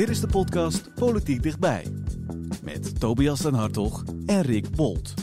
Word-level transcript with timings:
Dit 0.00 0.08
is 0.08 0.20
de 0.20 0.26
podcast 0.26 0.90
Politiek 0.94 1.42
Dichtbij. 1.42 1.86
Met 2.62 3.00
Tobias 3.00 3.40
den 3.40 3.54
Hartog 3.54 4.04
en 4.26 4.42
Rick 4.42 4.70
Bolt. 4.70 5.14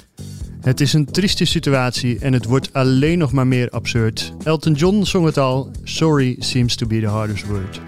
Het 0.61 0.81
is 0.81 0.93
een 0.93 1.05
trieste 1.05 1.45
situatie 1.45 2.19
en 2.19 2.33
het 2.33 2.45
wordt 2.45 2.73
alleen 2.73 3.17
nog 3.17 3.31
maar 3.31 3.47
meer 3.47 3.69
absurd. 3.69 4.33
Elton 4.43 4.73
John 4.73 5.03
zong 5.03 5.25
het 5.25 5.37
al: 5.37 5.71
Sorry 5.83 6.35
seems 6.39 6.75
to 6.75 6.87
be 6.87 6.99
the 6.99 7.07
hardest 7.07 7.47
word. 7.47 7.81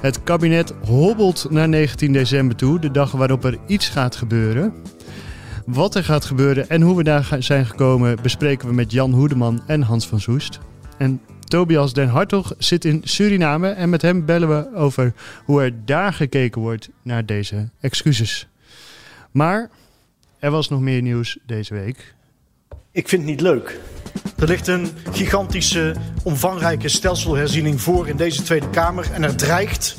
Het 0.00 0.22
kabinet 0.22 0.74
hobbelt 0.84 1.46
naar 1.50 1.68
19 1.68 2.12
december 2.12 2.56
toe, 2.56 2.78
de 2.78 2.90
dag 2.90 3.12
waarop 3.12 3.44
er 3.44 3.58
iets 3.66 3.88
gaat 3.88 4.16
gebeuren. 4.16 4.74
Wat 5.66 5.94
er 5.94 6.04
gaat 6.04 6.24
gebeuren 6.24 6.68
en 6.68 6.82
hoe 6.82 6.96
we 6.96 7.02
daar 7.02 7.36
zijn 7.38 7.66
gekomen 7.66 8.22
bespreken 8.22 8.68
we 8.68 8.74
met 8.74 8.92
Jan 8.92 9.12
Hoedeman 9.12 9.62
en 9.66 9.82
Hans 9.82 10.08
van 10.08 10.20
Soest. 10.20 10.58
En 10.98 11.20
Tobias 11.52 11.92
Den 11.92 12.08
Hartog 12.08 12.54
zit 12.58 12.84
in 12.84 13.00
Suriname 13.04 13.68
en 13.68 13.90
met 13.90 14.02
hem 14.02 14.24
bellen 14.24 14.48
we 14.48 14.76
over 14.76 15.12
hoe 15.44 15.62
er 15.62 15.84
daar 15.84 16.12
gekeken 16.12 16.60
wordt 16.60 16.88
naar 17.02 17.26
deze 17.26 17.68
excuses. 17.80 18.48
Maar 19.30 19.70
er 20.38 20.50
was 20.50 20.68
nog 20.68 20.80
meer 20.80 21.02
nieuws 21.02 21.38
deze 21.46 21.74
week. 21.74 22.14
Ik 22.90 23.08
vind 23.08 23.22
het 23.22 23.30
niet 23.30 23.40
leuk. 23.40 23.80
Er 24.38 24.46
ligt 24.46 24.66
een 24.66 24.88
gigantische, 25.10 25.94
omvangrijke 26.22 26.88
stelselherziening 26.88 27.80
voor 27.80 28.08
in 28.08 28.16
deze 28.16 28.42
Tweede 28.42 28.70
Kamer. 28.70 29.12
En 29.12 29.22
er 29.22 29.36
dreigt, 29.36 29.96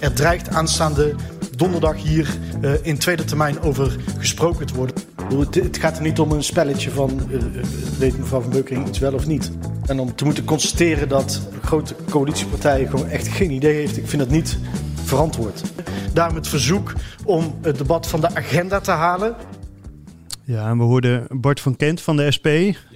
er 0.00 0.12
dreigt 0.12 0.48
aanstaande 0.48 1.14
donderdag 1.58 1.96
hier 2.02 2.36
uh, 2.62 2.72
in 2.82 2.98
tweede 2.98 3.24
termijn 3.24 3.60
over 3.60 3.96
gesproken 4.18 4.66
te 4.66 4.74
worden. 4.74 4.96
Het 5.50 5.78
gaat 5.78 5.96
er 5.96 6.02
niet 6.02 6.18
om 6.18 6.32
een 6.32 6.44
spelletje 6.44 6.90
van 6.90 7.20
uh, 7.30 7.42
weet 7.98 8.18
mevrouw 8.18 8.40
Van 8.40 8.50
Beukering 8.50 8.86
iets 8.88 8.98
wel 8.98 9.14
of 9.14 9.26
niet. 9.26 9.50
En 9.86 9.98
om 9.98 10.14
te 10.14 10.24
moeten 10.24 10.44
constateren 10.44 11.08
dat 11.08 11.42
grote 11.62 11.94
coalitiepartijen 12.10 12.88
gewoon 12.88 13.08
echt 13.08 13.28
geen 13.28 13.50
idee 13.50 13.74
heeft, 13.74 13.96
ik 13.96 14.08
vind 14.08 14.22
dat 14.22 14.30
niet 14.30 14.58
verantwoord. 15.04 15.62
Daarom 16.12 16.36
het 16.36 16.48
verzoek 16.48 16.92
om 17.24 17.54
het 17.62 17.78
debat 17.78 18.06
van 18.06 18.20
de 18.20 18.34
agenda 18.34 18.80
te 18.80 18.90
halen. 18.90 19.36
Ja, 20.44 20.68
en 20.68 20.78
we 20.78 20.84
hoorden 20.84 21.26
Bart 21.28 21.60
van 21.60 21.76
Kent 21.76 22.00
van 22.00 22.16
de 22.16 22.30
SP, 22.36 22.48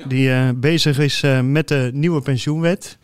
die 0.08 0.28
uh, 0.28 0.48
bezig 0.54 0.98
is 0.98 1.22
uh, 1.22 1.40
met 1.40 1.68
de 1.68 1.90
nieuwe 1.92 2.20
pensioenwet. 2.20 2.98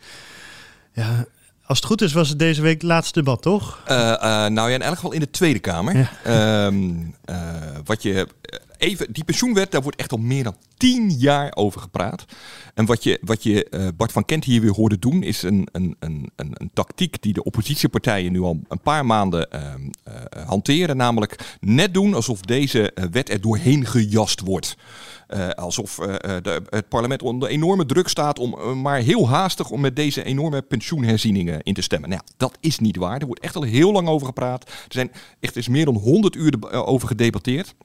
Ja, 0.93 1.25
als 1.69 1.77
het 1.77 1.87
goed 1.87 2.01
is, 2.01 2.13
was 2.13 2.29
het 2.29 2.39
deze 2.39 2.61
week 2.61 2.73
het 2.73 2.83
laatste 2.83 3.19
debat, 3.19 3.41
toch? 3.41 3.83
Uh, 3.87 3.95
nou 4.47 4.69
ja, 4.69 4.69
in 4.69 4.81
elk 4.81 4.95
geval 4.95 5.11
in 5.11 5.19
de 5.19 5.29
Tweede 5.29 5.59
Kamer. 5.59 6.09
Ja. 6.25 6.65
Um, 6.65 7.15
wat 7.85 8.03
je 8.03 8.27
even, 8.77 9.13
die 9.13 9.23
pensioenwet, 9.23 9.71
daar 9.71 9.81
wordt 9.81 9.97
echt 9.97 10.11
al 10.11 10.17
meer 10.17 10.43
dan 10.43 10.55
tien 10.77 11.11
jaar 11.11 11.51
over 11.55 11.81
gepraat. 11.81 12.25
En 12.73 12.85
wat 12.85 13.03
je, 13.03 13.19
wat 13.21 13.43
je 13.43 13.91
Bart 13.97 14.11
van 14.11 14.25
Kent 14.25 14.43
hier 14.43 14.61
weer 14.61 14.73
hoorde 14.73 14.99
doen, 14.99 15.23
is 15.23 15.43
een, 15.43 15.67
een, 15.71 15.95
een, 15.99 16.31
een, 16.35 16.51
een 16.53 16.71
tactiek 16.73 17.21
die 17.21 17.33
de 17.33 17.43
oppositiepartijen 17.43 18.31
nu 18.31 18.41
al 18.41 18.59
een 18.67 18.81
paar 18.81 19.05
maanden 19.05 19.47
uh, 19.53 19.61
hanteren. 20.45 20.97
Namelijk 20.97 21.57
net 21.59 21.93
doen 21.93 22.13
alsof 22.13 22.41
deze 22.41 22.93
wet 23.11 23.29
er 23.29 23.41
doorheen 23.41 23.85
gejast 23.85 24.39
wordt. 24.41 24.77
Uh, 25.35 25.49
alsof 25.49 25.99
uh, 25.99 26.05
de, 26.41 26.61
het 26.69 26.89
parlement 26.89 27.21
onder 27.21 27.49
enorme 27.49 27.85
druk 27.85 28.07
staat 28.07 28.39
om 28.39 28.81
maar 28.81 28.99
heel 28.99 29.29
haastig 29.29 29.69
om 29.69 29.81
met 29.81 29.95
deze 29.95 30.23
enorme 30.23 30.61
pensioenherzieningen 30.61 31.61
in 31.63 31.73
te 31.73 31.81
stemmen. 31.81 32.09
Nou, 32.09 32.21
dat 32.37 32.57
is 32.59 32.79
niet 32.79 32.95
waar. 32.95 33.19
Er 33.19 33.25
wordt 33.25 33.41
echt 33.41 33.55
al 33.55 33.61
heel 33.61 33.91
lang 33.91 34.07
over 34.07 34.27
gepraat. 34.27 34.63
Er 34.63 34.73
zijn 34.87 35.11
echt 35.39 35.55
is 35.55 35.67
meer 35.67 35.85
dan 35.85 35.95
100 35.95 36.35
uur 36.35 36.53
over 36.85 37.07
gedebatteerd. 37.07 37.75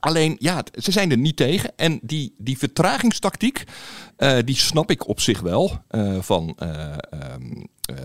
Alleen, 0.00 0.36
ja, 0.38 0.64
ze 0.72 0.92
zijn 0.92 1.10
er 1.10 1.18
niet 1.18 1.36
tegen. 1.36 1.72
En 1.76 1.98
die, 2.02 2.34
die 2.38 2.58
vertragingstactiek, 2.58 3.64
die 4.44 4.56
snap 4.56 4.90
ik 4.90 5.08
op 5.08 5.20
zich 5.20 5.40
wel 5.40 5.78
van, 6.20 6.56
uh, 6.62 6.96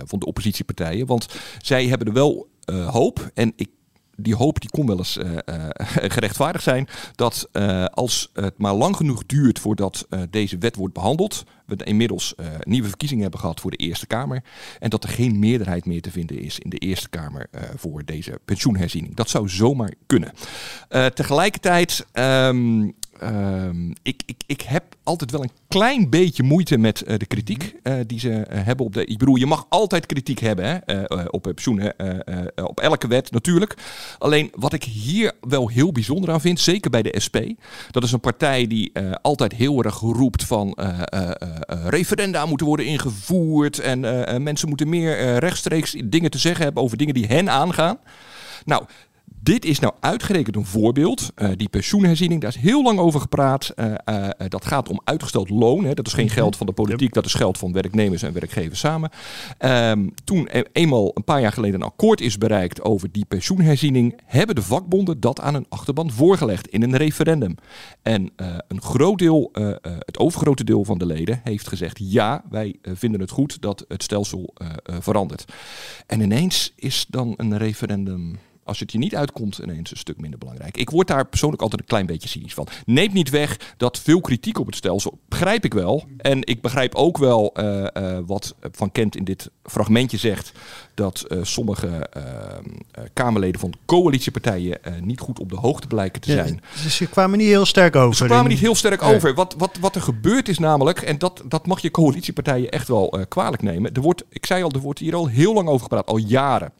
van 0.03 0.19
de 0.19 0.25
oppositiepartijen. 0.25 1.05
Want 1.05 1.27
zij 1.61 1.87
hebben 1.87 2.07
er 2.07 2.13
wel 2.13 2.47
hoop. 2.65 3.31
En 3.33 3.53
ik 3.55 3.69
die 4.21 4.35
hoop 4.35 4.59
die 4.59 4.69
kon 4.69 4.87
wel 4.87 4.97
eens 4.97 5.17
uh, 5.17 5.37
gerechtvaardigd 6.15 6.63
zijn. 6.63 6.87
Dat 7.15 7.49
uh, 7.53 7.85
als 7.85 8.29
het 8.33 8.57
maar 8.57 8.73
lang 8.73 8.95
genoeg 8.95 9.25
duurt 9.25 9.59
voordat 9.59 10.07
deze 10.29 10.57
wet 10.57 10.75
wordt 10.75 10.93
behandeld. 10.93 11.43
We 11.65 11.83
inmiddels 11.83 12.35
nieuwe 12.63 12.87
verkiezingen 12.87 13.23
hebben 13.23 13.39
gehad 13.39 13.59
voor 13.59 13.71
de 13.71 13.77
Eerste 13.77 14.07
Kamer. 14.07 14.43
En 14.79 14.89
dat 14.89 15.03
er 15.03 15.09
geen 15.09 15.39
meerderheid 15.39 15.85
meer 15.85 16.01
te 16.01 16.11
vinden 16.11 16.39
is 16.39 16.59
in 16.59 16.69
de 16.69 16.77
Eerste 16.77 17.09
Kamer 17.09 17.49
voor 17.75 18.05
deze 18.05 18.39
pensioenherziening. 18.45 19.15
Dat 19.15 19.29
zou 19.29 19.49
zomaar 19.49 19.93
kunnen. 20.05 20.33
tegelijkertijd. 21.13 22.05
Um, 22.13 22.95
Um, 23.23 23.93
ik, 24.01 24.21
ik, 24.25 24.41
ik 24.45 24.61
heb 24.61 24.83
altijd 25.03 25.31
wel 25.31 25.43
een 25.43 25.51
klein 25.67 26.09
beetje 26.09 26.43
moeite 26.43 26.77
met 26.77 27.03
uh, 27.07 27.17
de 27.17 27.25
kritiek 27.25 27.75
uh, 27.83 27.93
die 28.07 28.19
ze 28.19 28.29
uh, 28.29 28.43
hebben 28.49 28.85
op 28.85 28.93
de. 28.93 29.05
Ik 29.05 29.17
bedoel, 29.17 29.35
je 29.35 29.45
mag 29.45 29.65
altijd 29.69 30.05
kritiek 30.05 30.39
hebben 30.39 30.81
hè, 30.85 31.03
op 31.27 31.41
pensioenen, 31.41 31.93
op 32.55 32.79
elke 32.79 33.07
wet 33.07 33.31
natuurlijk. 33.31 33.77
Alleen 34.17 34.51
wat 34.55 34.73
ik 34.73 34.83
hier 34.83 35.33
wel 35.41 35.69
heel 35.69 35.91
bijzonder 35.91 36.31
aan 36.31 36.41
vind, 36.41 36.59
zeker 36.59 36.91
bij 36.91 37.01
de 37.01 37.19
SP, 37.25 37.37
dat 37.91 38.03
is 38.03 38.11
een 38.11 38.19
partij 38.19 38.67
die 38.67 38.91
altijd 39.21 39.53
heel 39.53 39.83
erg 39.83 39.99
roept 39.99 40.43
van 40.43 40.77
referenda 41.67 42.45
moeten 42.45 42.67
worden 42.67 42.85
ingevoerd 42.85 43.79
en 43.79 43.99
mensen 44.43 44.67
moeten 44.67 44.89
meer 44.89 45.37
rechtstreeks 45.37 45.95
dingen 46.05 46.31
te 46.31 46.37
zeggen 46.37 46.63
hebben 46.63 46.83
over 46.83 46.97
dingen 46.97 47.13
die 47.13 47.25
hen 47.25 47.49
aangaan. 47.49 47.97
Nou, 48.65 48.85
dit 49.43 49.65
is 49.65 49.79
nou 49.79 49.93
uitgerekend 49.99 50.55
een 50.55 50.65
voorbeeld. 50.65 51.31
Uh, 51.35 51.49
die 51.55 51.69
pensioenherziening, 51.69 52.41
daar 52.41 52.49
is 52.49 52.61
heel 52.61 52.83
lang 52.83 52.99
over 52.99 53.19
gepraat. 53.19 53.73
Uh, 53.75 53.93
uh, 54.09 54.27
dat 54.47 54.65
gaat 54.65 54.89
om 54.89 55.01
uitgesteld 55.03 55.49
loon. 55.49 55.83
Hè. 55.83 55.93
Dat 55.93 56.07
is 56.07 56.13
geen 56.13 56.25
Mhm. 56.25 56.33
geld 56.33 56.57
van 56.57 56.65
de 56.65 56.71
politiek, 56.71 57.13
dat 57.13 57.25
is 57.25 57.33
geld 57.33 57.57
van 57.57 57.71
werknemers 57.71 58.21
en 58.21 58.33
werkgevers 58.33 58.79
samen. 58.79 59.09
Um, 59.59 60.13
toen 60.23 60.47
e 60.51 60.63
eenmaal 60.71 61.11
een 61.13 61.23
paar 61.23 61.41
jaar 61.41 61.51
geleden 61.51 61.81
een 61.81 61.87
akkoord 61.87 62.21
is 62.21 62.37
bereikt 62.37 62.81
over 62.81 63.11
die 63.11 63.25
pensioenherziening, 63.25 64.19
hebben 64.25 64.55
de 64.55 64.61
vakbonden 64.61 65.19
dat 65.19 65.39
aan 65.39 65.55
een 65.55 65.65
achterban 65.69 66.11
voorgelegd 66.11 66.67
in 66.67 66.81
een 66.81 66.97
referendum. 66.97 67.55
En 68.01 68.31
een 68.67 68.81
groot 68.81 69.17
deel, 69.19 69.49
het 69.81 70.19
overgrote 70.19 70.63
deel 70.63 70.85
van 70.85 70.97
de 70.97 71.05
leden 71.05 71.41
heeft 71.43 71.67
gezegd: 71.67 71.97
ja, 72.01 72.43
wij 72.49 72.75
vinden 72.81 73.21
het 73.21 73.29
goed 73.29 73.61
dat 73.61 73.85
het 73.87 74.03
stelsel 74.03 74.53
verandert. 74.83 75.53
En 76.07 76.21
ineens 76.21 76.73
is 76.75 77.05
dan 77.09 77.33
een 77.37 77.57
referendum 77.57 78.39
als 78.63 78.79
het 78.79 78.91
je 78.91 78.97
niet 78.97 79.15
uitkomt, 79.15 79.57
ineens 79.57 79.91
een 79.91 79.97
stuk 79.97 80.19
minder 80.19 80.39
belangrijk. 80.39 80.77
Ik 80.77 80.89
word 80.89 81.07
daar 81.07 81.25
persoonlijk 81.25 81.61
altijd 81.61 81.81
een 81.81 81.87
klein 81.87 82.05
beetje 82.05 82.29
cynisch 82.29 82.53
van. 82.53 82.67
Neemt 82.85 83.13
niet 83.13 83.29
weg 83.29 83.73
dat 83.77 83.99
veel 83.99 84.21
kritiek 84.21 84.59
op 84.59 84.65
het 84.65 84.75
stelsel, 84.75 85.19
begrijp 85.29 85.65
ik 85.65 85.73
wel. 85.73 86.05
En 86.17 86.45
ik 86.45 86.61
begrijp 86.61 86.95
ook 86.95 87.17
wel 87.17 87.53
uh, 87.59 87.85
uh, 87.93 88.17
wat 88.25 88.55
Van 88.71 88.91
Kent 88.91 89.15
in 89.15 89.23
dit 89.23 89.49
fragmentje 89.63 90.17
zegt, 90.17 90.51
dat 90.93 91.25
uh, 91.27 91.39
sommige 91.43 92.09
Kamerleden 93.13 93.59
van 93.59 93.73
coalitiepartijen 93.85 94.79
niet 95.03 95.19
goed 95.19 95.39
op 95.39 95.49
de 95.49 95.55
hoogte 95.55 95.87
blijken 95.87 96.21
te 96.21 96.31
zijn. 96.31 96.53
Ja, 96.53 96.83
dus 96.83 96.95
ze 96.95 97.09
kwamen 97.09 97.37
niet 97.37 97.47
heel 97.47 97.65
sterk 97.65 97.95
over. 97.95 98.15
Ze 98.15 98.25
kwamen 98.25 98.49
niet 98.49 98.59
heel 98.59 98.75
sterk 98.75 99.01
over. 99.01 99.33
Wat, 99.33 99.55
wat, 99.57 99.77
wat 99.79 99.95
er 99.95 100.01
gebeurd 100.01 100.49
is 100.49 100.59
namelijk, 100.59 101.01
en 101.01 101.17
dat, 101.17 101.43
dat 101.45 101.67
mag 101.67 101.79
je 101.79 101.91
coalitiepartijen 101.91 102.69
echt 102.69 102.87
wel 102.87 103.25
kwalijk 103.27 103.61
nemen. 103.61 103.93
Er 103.93 104.01
wordt, 104.01 104.23
ik 104.29 104.45
zei 104.45 104.63
al, 104.63 104.71
er 104.71 104.79
wordt 104.79 104.99
hier 104.99 105.15
al 105.15 105.27
heel 105.27 105.53
lang 105.53 105.67
over 105.67 105.81
gepraat, 105.81 106.07
al 106.07 106.17
jaren. 106.17 106.71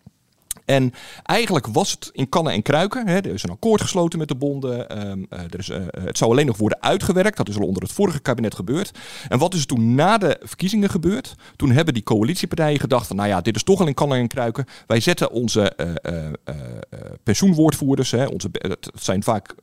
En 0.71 0.94
eigenlijk 1.23 1.68
was 1.68 1.91
het 1.91 2.09
in 2.13 2.29
kannen 2.29 2.53
en 2.53 2.62
kruiken. 2.62 3.07
Hè. 3.07 3.15
Er 3.15 3.33
is 3.33 3.44
een 3.44 3.50
akkoord 3.50 3.81
gesloten 3.81 4.19
met 4.19 4.27
de 4.27 4.35
bonden. 4.35 5.07
Um, 5.07 5.25
uh, 5.29 5.39
er 5.39 5.59
is, 5.59 5.69
uh, 5.69 5.77
het 6.03 6.18
zou 6.18 6.31
alleen 6.31 6.45
nog 6.45 6.57
worden 6.57 6.81
uitgewerkt. 6.81 7.38
Dat 7.38 7.50
is 7.50 7.57
al 7.57 7.68
onder 7.68 7.83
het 7.83 7.91
vorige 7.91 8.19
kabinet 8.19 8.56
gebeurd. 8.56 8.91
En 9.29 9.39
wat 9.39 9.53
is 9.53 9.59
er 9.59 9.68
toen 9.68 9.95
na 9.95 10.18
de 10.18 10.39
verkiezingen 10.44 10.89
gebeurd? 10.89 11.35
Toen 11.56 11.71
hebben 11.71 11.94
die 11.94 12.03
coalitiepartijen 12.03 12.79
gedacht 12.79 13.13
nou 13.13 13.27
ja, 13.27 13.41
dit 13.41 13.56
is 13.56 13.63
toch 13.63 13.79
al 13.79 13.88
in 13.88 13.94
kannen 13.94 14.18
en 14.18 14.27
kruiken. 14.27 14.65
Wij 14.88 15.00
zetten 15.00 15.31
onze 15.31 15.75
pensioenwoordvoerders... 17.24 18.12
Hè, 18.12 18.25
onze, 18.25 18.50
het 18.51 18.91
zijn 18.94 19.24
vaak 19.24 19.56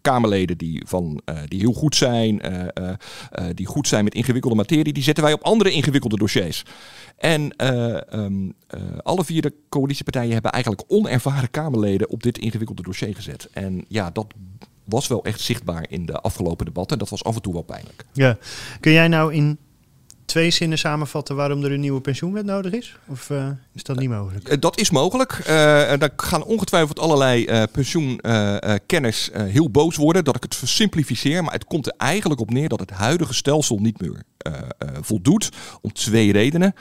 Kamerleden 0.00 0.58
die, 0.58 0.82
van, 0.86 1.20
uh, 1.24 1.38
die 1.46 1.60
heel 1.60 1.72
goed 1.72 1.96
zijn, 1.96 2.42
uh, 2.50 2.64
uh, 2.80 3.46
die 3.54 3.66
goed 3.66 3.88
zijn 3.88 4.04
met 4.04 4.14
ingewikkelde 4.14 4.56
materie, 4.56 4.92
die 4.92 5.02
zetten 5.02 5.24
wij 5.24 5.32
op 5.32 5.42
andere 5.42 5.70
ingewikkelde 5.70 6.16
dossiers. 6.16 6.64
En 7.16 7.66
um, 8.12 8.54
alle 9.02 9.24
vier 9.24 9.42
de 9.42 9.54
coalitiepartijen 9.68 10.32
hebben 10.32 10.52
eigenlijk 10.52 10.84
onervaren 10.88 11.50
Kamerleden 11.50 12.08
op 12.08 12.22
dit 12.22 12.38
ingewikkelde 12.38 12.82
dossier 12.82 13.14
gezet. 13.14 13.48
En 13.52 13.84
ja, 13.88 14.10
dat 14.10 14.26
was 14.84 15.08
wel 15.08 15.24
echt 15.24 15.40
zichtbaar 15.40 15.86
in 15.88 16.06
de 16.06 16.20
afgelopen 16.20 16.66
debatten. 16.66 16.98
Dat 16.98 17.08
was 17.08 17.24
af 17.24 17.34
en 17.34 17.42
toe 17.42 17.52
wel 17.52 17.62
pijnlijk. 17.62 18.04
Ja. 18.12 18.38
Kun 18.80 18.92
jij 18.92 19.08
nou 19.08 19.34
in 19.34 19.58
twee 20.30 20.50
zinnen 20.50 20.78
samenvatten 20.78 21.36
waarom 21.36 21.64
er 21.64 21.72
een 21.72 21.80
nieuwe 21.80 22.00
pensioenwet 22.00 22.44
nodig 22.44 22.72
is? 22.72 22.96
Of 23.06 23.30
uh, 23.30 23.48
is 23.74 23.82
dat 23.82 23.98
niet 23.98 24.08
mogelijk? 24.08 24.48
Uh, 24.48 24.60
dat 24.60 24.78
is 24.78 24.90
mogelijk. 24.90 25.38
Uh, 25.38 25.46
daar 25.98 26.10
gaan 26.16 26.44
ongetwijfeld 26.44 26.98
allerlei 26.98 27.66
pensioenkenners 27.72 29.30
heel 29.32 29.70
boos 29.70 29.96
worden 29.96 30.24
dat 30.24 30.36
ik 30.36 30.42
het 30.42 30.54
versimplificeer. 30.54 31.44
Maar 31.44 31.52
het 31.52 31.64
komt 31.64 31.86
er 31.86 31.94
eigenlijk 31.96 32.40
op 32.40 32.50
neer 32.50 32.68
dat 32.68 32.80
het 32.80 32.90
huidige 32.90 33.34
stelsel 33.34 33.78
niet 33.78 34.00
meer 34.00 34.22
voldoet. 35.00 35.50
Om 35.80 35.92
twee 35.92 36.32
redenen. 36.32 36.74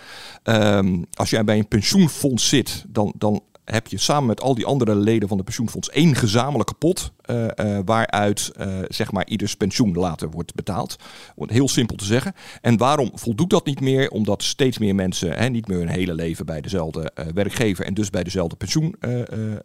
Um, 0.43 1.05
als 1.13 1.29
jij 1.29 1.43
bij 1.43 1.57
een 1.57 1.67
pensioenfonds 1.67 2.49
zit, 2.49 2.85
dan, 2.87 3.13
dan 3.17 3.43
heb 3.65 3.87
je 3.87 3.97
samen 3.97 4.27
met 4.27 4.41
al 4.41 4.55
die 4.55 4.65
andere 4.65 4.95
leden 4.95 5.27
van 5.27 5.37
de 5.37 5.43
pensioenfonds 5.43 5.89
één 5.89 6.15
gezamenlijke 6.15 6.73
pot. 6.73 7.11
Uh, 7.29 7.45
uh, 7.55 7.79
waaruit 7.85 8.51
uh, 8.59 8.67
zeg 8.87 9.11
maar 9.11 9.27
ieders 9.27 9.55
pensioen 9.55 9.93
later 9.93 10.29
wordt 10.29 10.55
betaald. 10.55 10.95
Heel 11.35 11.69
simpel 11.69 11.95
te 11.95 12.05
zeggen. 12.05 12.33
En 12.61 12.77
waarom 12.77 13.11
voldoet 13.13 13.49
dat 13.49 13.65
niet 13.65 13.81
meer? 13.81 14.09
Omdat 14.09 14.43
steeds 14.43 14.77
meer 14.77 14.95
mensen 14.95 15.33
hè, 15.33 15.49
niet 15.49 15.67
meer 15.67 15.77
hun 15.77 15.87
hele 15.87 16.13
leven 16.13 16.45
bij 16.45 16.61
dezelfde 16.61 17.11
werkgever 17.33 17.85
en 17.85 17.93
dus 17.93 18.09
bij 18.09 18.23
dezelfde 18.23 18.55
pensioen, 18.55 18.95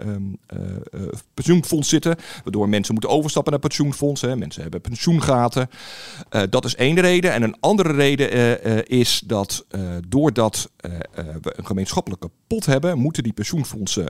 um, 0.01 0.39
pensioenfonds 1.35 1.89
zitten. 1.89 2.17
Waardoor 2.43 2.69
mensen 2.69 2.93
moeten 2.93 3.13
overstappen 3.13 3.53
naar 3.53 3.61
pensioenfonds. 3.61 4.21
Hè. 4.21 4.37
Mensen 4.37 4.63
hebben 4.63 4.81
pensioengaten. 4.81 5.69
dat 6.51 6.65
is 6.65 6.75
één 6.75 7.01
reden. 7.01 7.33
En 7.33 7.43
een 7.43 7.57
andere 7.61 7.93
reden 7.93 8.89
is 8.89 9.23
dat 9.27 9.67
doordat 10.09 10.71
we 11.43 11.53
een 11.57 11.67
gemeenschappelijke 11.67 12.31
pot 12.47 12.67
hebben, 12.67 12.99
moeten 12.99 13.23
die 13.23 13.33
pensioenfondsen 13.33 14.07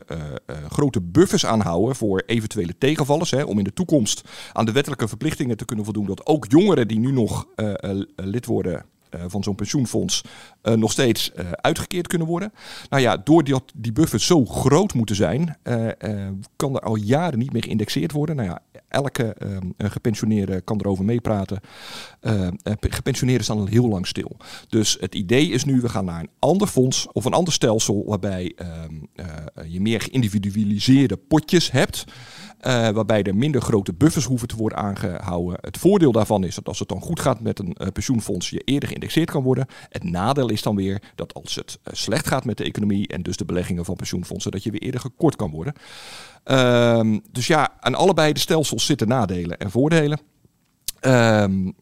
grote 0.69 1.01
buffers 1.01 1.47
aanhouden 1.47 1.97
voor 1.97 2.23
eventuele 2.27 2.79
tegenvallers. 2.79 3.33
Om 3.47 3.59
in 3.59 3.65
de 3.65 3.73
toekomst 3.73 4.29
aan 4.53 4.65
de 4.65 4.73
wettelijke 4.73 5.09
verplichtingen 5.09 5.57
te 5.57 5.65
kunnen 5.65 5.85
voldoen. 5.85 6.07
Dat 6.07 6.27
ook 6.27 6.47
jongeren 6.49 6.89
die 6.89 6.99
nu 6.99 7.13
nog 7.13 7.47
uh, 7.57 7.69
uh, 7.69 8.03
lid 8.15 8.47
worden 8.47 8.85
uh, 9.15 9.25
van 9.27 9.43
zo'n 9.43 9.55
pensioenfonds 9.55 10.23
nog 10.63 10.93
steeds 10.93 11.33
uitgekeerd 11.55 12.07
kunnen 12.07 12.27
worden. 12.27 12.53
Nou 12.89 13.03
ja, 13.03 13.17
doordat 13.17 13.63
die 13.75 13.93
buffers 13.93 14.27
zo 14.27 14.45
groot 14.45 14.95
moeten 14.95 15.17
zijn, 15.17 15.59
kan 16.57 16.75
er 16.75 16.81
al 16.81 16.97
jaren 16.97 17.39
niet 17.39 17.53
meer 17.53 17.63
geïndexeerd 17.63 18.13
worden. 18.13 18.37
Nou 18.37 18.49
ja, 18.49 18.63
elke 18.89 19.37
gepensioneerde 19.79 20.61
kan 20.61 20.81
erover 20.81 21.05
meepraten. 21.05 21.61
gepensioneerden 22.81 23.45
staan 23.45 23.59
al 23.59 23.67
heel 23.67 23.89
lang 23.89 24.07
stil. 24.07 24.37
Dus 24.69 24.97
het 25.01 25.15
idee 25.15 25.49
is 25.49 25.65
nu, 25.65 25.81
we 25.81 25.89
gaan 25.89 26.05
naar 26.05 26.21
een 26.21 26.31
ander 26.39 26.69
fonds 26.69 27.07
of 27.13 27.25
een 27.25 27.33
ander 27.33 27.53
stelsel 27.53 28.05
waarbij 28.07 28.57
je 29.69 29.81
meer 29.81 30.01
geïndividualiseerde 30.01 31.17
potjes 31.17 31.71
hebt. 31.71 32.05
Uh, 32.67 32.89
waarbij 32.89 33.23
er 33.23 33.37
minder 33.37 33.61
grote 33.61 33.93
buffers 33.93 34.25
hoeven 34.25 34.49
te 34.49 34.57
worden 34.57 34.79
aangehouden. 34.79 35.59
Het 35.61 35.79
voordeel 35.79 36.13
daarvan 36.13 36.45
is 36.45 36.55
dat 36.55 36.69
als 36.69 36.79
het 36.79 36.89
dan 36.89 37.01
goed 37.01 37.21
gaat 37.21 37.41
met 37.41 37.59
een 37.59 37.77
uh, 37.79 37.89
pensioenfonds, 37.93 38.51
je 38.51 38.61
eerder 38.61 38.89
geïndexeerd 38.89 39.31
kan 39.31 39.43
worden. 39.43 39.67
Het 39.89 40.05
nadeel 40.05 40.49
is 40.49 40.63
dan 40.63 40.77
weer 40.77 41.03
dat 41.15 41.35
als 41.35 41.55
het 41.55 41.79
uh, 41.85 41.95
slecht 41.95 42.27
gaat 42.27 42.45
met 42.45 42.57
de 42.57 42.65
economie 42.65 43.09
en 43.09 43.23
dus 43.23 43.37
de 43.37 43.45
beleggingen 43.45 43.85
van 43.85 43.97
pensioenfondsen, 43.97 44.51
dat 44.51 44.63
je 44.63 44.71
weer 44.71 44.81
eerder 44.81 45.01
gekort 45.01 45.37
kan 45.37 45.51
worden. 45.51 45.75
Ehm, 46.45 47.19
dus 47.31 47.47
ja, 47.47 47.73
aan 47.81 47.95
allebei 47.95 48.33
de 48.33 48.41
stelsels 48.41 48.87
zitten 48.87 49.09
nadelen 49.09 49.59
en 49.59 49.71
voordelen. 49.71 50.21
Um, 51.01 51.75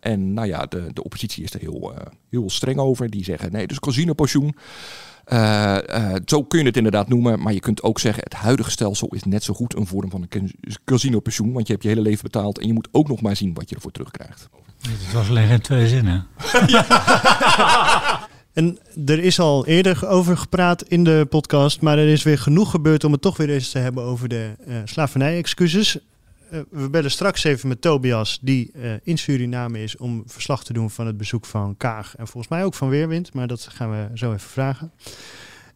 en 0.00 0.34
nou 0.34 0.46
ja, 0.48 0.66
de, 0.66 0.92
de 0.92 1.04
oppositie 1.04 1.44
is 1.44 1.54
er 1.54 1.60
heel, 1.60 1.94
heel 2.30 2.50
streng 2.50 2.78
over. 2.78 3.10
Die 3.10 3.24
zeggen 3.24 3.52
nee, 3.52 3.66
dus 3.66 3.78
casinopensioen. 3.78 4.54
Uh, 5.32 5.78
uh, 5.88 6.14
zo 6.26 6.42
kun 6.42 6.58
je 6.58 6.64
het 6.64 6.76
inderdaad 6.76 7.08
noemen, 7.08 7.42
maar 7.42 7.52
je 7.52 7.60
kunt 7.60 7.82
ook 7.82 8.00
zeggen: 8.00 8.22
het 8.22 8.34
huidige 8.34 8.70
stelsel 8.70 9.08
is 9.08 9.24
net 9.24 9.42
zo 9.42 9.54
goed 9.54 9.76
een 9.76 9.86
vorm 9.86 10.10
van 10.10 10.26
een 10.28 10.52
casino-pensioen. 10.84 11.52
Want 11.52 11.66
je 11.66 11.72
hebt 11.72 11.84
je 11.84 11.90
hele 11.90 12.02
leven 12.02 12.22
betaald 12.22 12.58
en 12.58 12.66
je 12.66 12.72
moet 12.72 12.88
ook 12.92 13.08
nog 13.08 13.20
maar 13.20 13.36
zien 13.36 13.54
wat 13.54 13.68
je 13.68 13.74
ervoor 13.74 13.92
terugkrijgt. 13.92 14.48
Het 14.80 15.12
was 15.12 15.28
alleen 15.28 15.48
in 15.48 15.60
twee 15.60 15.88
zinnen. 15.88 16.26
En 18.54 18.78
er 19.06 19.18
is 19.18 19.38
al 19.38 19.66
eerder 19.66 20.08
over 20.08 20.36
gepraat 20.36 20.82
in 20.82 21.04
de 21.04 21.26
podcast, 21.28 21.80
maar 21.80 21.98
er 21.98 22.08
is 22.08 22.22
weer 22.22 22.38
genoeg 22.38 22.70
gebeurd 22.70 23.04
om 23.04 23.12
het 23.12 23.20
toch 23.20 23.36
weer 23.36 23.50
eens 23.50 23.70
te 23.70 23.78
hebben 23.78 24.04
over 24.04 24.28
de 24.28 24.50
uh, 24.68 24.76
slavernij-excuses. 24.84 25.98
Uh, 26.54 26.60
we 26.70 26.90
bellen 26.90 27.10
straks 27.10 27.44
even 27.44 27.68
met 27.68 27.80
Tobias, 27.80 28.38
die 28.42 28.70
uh, 28.76 28.92
in 29.02 29.18
Suriname 29.18 29.82
is 29.82 29.96
om 29.96 30.22
verslag 30.26 30.64
te 30.64 30.72
doen 30.72 30.90
van 30.90 31.06
het 31.06 31.16
bezoek 31.16 31.46
van 31.46 31.76
Kaag 31.76 32.16
en 32.16 32.26
volgens 32.26 32.52
mij 32.52 32.64
ook 32.64 32.74
van 32.74 32.88
Weerwind, 32.88 33.34
maar 33.34 33.46
dat 33.46 33.68
gaan 33.70 33.90
we 33.90 34.08
zo 34.14 34.32
even 34.32 34.48
vragen. 34.48 34.92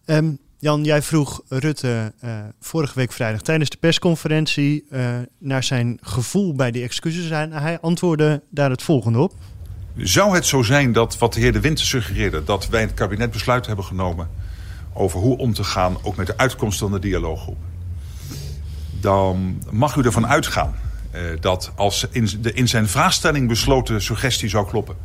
Um, 0.05 0.39
Jan, 0.59 0.85
jij 0.85 1.03
vroeg 1.03 1.43
Rutte 1.49 2.13
uh, 2.25 2.39
vorige 2.61 2.95
week 2.95 3.13
vrijdag 3.13 3.43
tijdens 3.43 3.71
de 3.71 3.77
persconferentie 3.77 4.87
naar 5.39 5.63
zijn 5.63 5.99
gevoel 6.01 6.55
bij 6.55 6.71
die 6.71 6.83
excuses. 6.83 7.29
Hij 7.29 7.81
antwoordde 7.81 8.43
daar 8.51 8.71
het 8.71 8.83
volgende 8.83 9.19
op. 9.19 9.35
Zou 9.97 10.35
het 10.35 10.47
zo 10.47 10.63
zijn 10.63 10.93
dat 10.93 11.19
wat 11.19 11.33
de 11.33 11.41
heer 11.41 11.53
De 11.53 11.61
Winter 11.61 11.87
suggereerde, 11.87 12.45
dat 12.45 12.69
wij 12.69 12.81
het 12.81 12.95
kabinet 12.95 13.31
besluit 13.31 13.67
hebben 13.67 13.85
genomen 13.85 14.29
over 14.93 15.21
hoe 15.21 15.39
om 15.39 15.53
te 15.53 15.65
gaan, 15.65 15.97
ook 16.03 16.17
met 16.17 16.27
de 16.27 16.37
uitkomst 16.37 16.79
van 16.79 16.93
de 16.93 16.99
dialooggroep? 16.99 17.59
Dan 19.01 19.63
mag 19.71 19.97
u 19.97 20.03
ervan 20.03 20.27
uitgaan 20.27 20.75
uh, 21.15 21.21
dat 21.41 21.73
als 21.75 22.07
in, 22.11 22.29
de 22.41 22.53
in 22.53 22.69
zijn 22.69 22.89
vraagstelling 22.89 23.49
besloten 23.49 24.03
suggestie 24.03 24.49
zou 24.49 24.67
kloppen, 24.67 24.97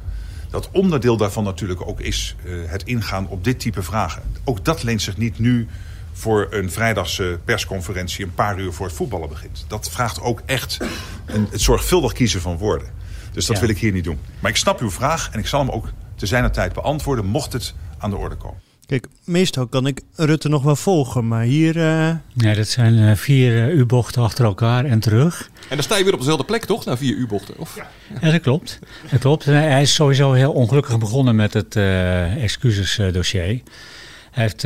dat 0.49 0.69
onderdeel 0.71 1.17
daarvan 1.17 1.43
natuurlijk 1.43 1.87
ook 1.87 1.99
is 1.99 2.35
uh, 2.43 2.53
het 2.65 2.83
ingaan 2.83 3.27
op 3.27 3.43
dit 3.43 3.59
type 3.59 3.83
vragen. 3.83 4.21
Ook 4.43 4.65
dat 4.65 4.83
leent 4.83 5.01
zich 5.01 5.17
niet 5.17 5.39
nu 5.39 5.67
voor 6.13 6.47
een 6.49 6.71
vrijdagse 6.71 7.39
persconferentie 7.45 8.25
een 8.25 8.33
paar 8.33 8.59
uur 8.59 8.73
voor 8.73 8.85
het 8.85 8.95
voetballen 8.95 9.29
begint. 9.29 9.65
Dat 9.67 9.89
vraagt 9.89 10.21
ook 10.21 10.41
echt 10.45 10.77
een, 11.25 11.47
het 11.51 11.61
zorgvuldig 11.61 12.13
kiezen 12.13 12.41
van 12.41 12.57
woorden. 12.57 12.87
Dus 13.31 13.45
dat 13.45 13.55
ja. 13.55 13.61
wil 13.61 13.71
ik 13.71 13.77
hier 13.77 13.91
niet 13.91 14.03
doen. 14.03 14.19
Maar 14.39 14.51
ik 14.51 14.57
snap 14.57 14.79
uw 14.79 14.91
vraag 14.91 15.29
en 15.31 15.39
ik 15.39 15.47
zal 15.47 15.59
hem 15.59 15.69
ook 15.69 15.91
te 16.15 16.25
zijner 16.25 16.51
tijd 16.51 16.73
beantwoorden, 16.73 17.25
mocht 17.25 17.53
het 17.53 17.73
aan 17.97 18.09
de 18.09 18.15
orde 18.15 18.35
komen. 18.35 18.72
Kijk, 18.85 19.07
meestal 19.23 19.67
kan 19.67 19.87
ik 19.87 20.01
Rutte 20.15 20.49
nog 20.49 20.63
wel 20.63 20.75
volgen, 20.75 21.27
maar 21.27 21.43
hier... 21.43 21.75
Uh... 21.75 22.09
Ja, 22.33 22.53
dat 22.53 22.67
zijn 22.67 22.93
uh, 22.93 23.15
vier 23.15 23.51
uh, 23.51 23.75
U-bochten 23.75 24.21
achter 24.21 24.45
elkaar 24.45 24.85
en 24.85 24.99
terug. 24.99 25.49
En 25.69 25.75
dan 25.75 25.83
sta 25.83 25.97
je 25.97 26.03
weer 26.03 26.13
op 26.13 26.19
dezelfde 26.19 26.45
plek, 26.45 26.65
toch? 26.65 26.85
Na 26.85 26.97
vier 26.97 27.15
U-bochten? 27.15 27.57
Of... 27.57 27.75
Ja. 27.75 27.87
ja, 28.21 28.31
dat 28.31 28.41
klopt. 28.41 28.79
Dat 29.11 29.19
klopt. 29.19 29.45
Hij 29.45 29.81
is 29.81 29.93
sowieso 29.93 30.31
heel 30.31 30.51
ongelukkig 30.51 30.97
begonnen 30.97 31.35
met 31.35 31.53
het 31.53 31.75
excuses-dossier. 32.39 33.61
Hij 34.31 34.43
heeft 34.43 34.61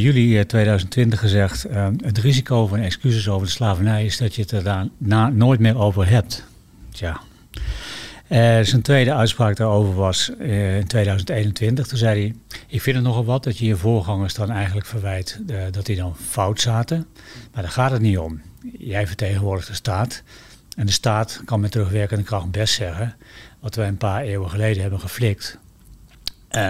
juli 0.00 0.46
2020 0.46 1.20
gezegd... 1.20 1.66
het 1.96 2.18
risico 2.18 2.66
van 2.66 2.78
excuses 2.78 3.28
over 3.28 3.46
de 3.46 3.52
slavernij 3.52 4.04
is 4.04 4.16
dat 4.16 4.34
je 4.34 4.42
het 4.42 4.50
er 4.50 4.62
daarna 4.62 5.28
nooit 5.28 5.60
meer 5.60 5.78
over 5.78 6.08
hebt. 6.08 6.44
Tja, 6.92 7.20
zijn 8.62 8.82
tweede 8.82 9.14
uitspraak 9.14 9.56
daarover 9.56 9.94
was 9.94 10.30
uh, 10.38 10.76
in 10.76 10.86
2021. 10.86 11.86
Toen 11.86 11.98
zei 11.98 12.20
hij: 12.20 12.58
Ik 12.66 12.82
vind 12.82 12.96
het 12.96 13.04
nogal 13.04 13.24
wat 13.24 13.44
dat 13.44 13.58
je 13.58 13.66
je 13.66 13.76
voorgangers 13.76 14.34
dan 14.34 14.50
eigenlijk 14.50 14.86
verwijt 14.86 15.40
uh, 15.46 15.62
dat 15.70 15.86
die 15.86 15.96
dan 15.96 16.16
fout 16.16 16.60
zaten. 16.60 17.06
Maar 17.52 17.62
daar 17.62 17.72
gaat 17.72 17.90
het 17.90 18.00
niet 18.00 18.18
om. 18.18 18.40
Jij 18.78 19.06
vertegenwoordigt 19.06 19.68
de 19.68 19.74
staat. 19.74 20.22
En 20.76 20.86
de 20.86 20.92
staat 20.92 21.42
kan 21.44 21.60
met 21.60 21.70
terugwerkende 21.70 22.24
kracht 22.24 22.50
best 22.50 22.74
zeggen: 22.74 23.16
wat 23.60 23.74
wij 23.74 23.88
een 23.88 23.96
paar 23.96 24.22
eeuwen 24.22 24.50
geleden 24.50 24.82
hebben 24.82 25.00
geflikt. 25.00 25.58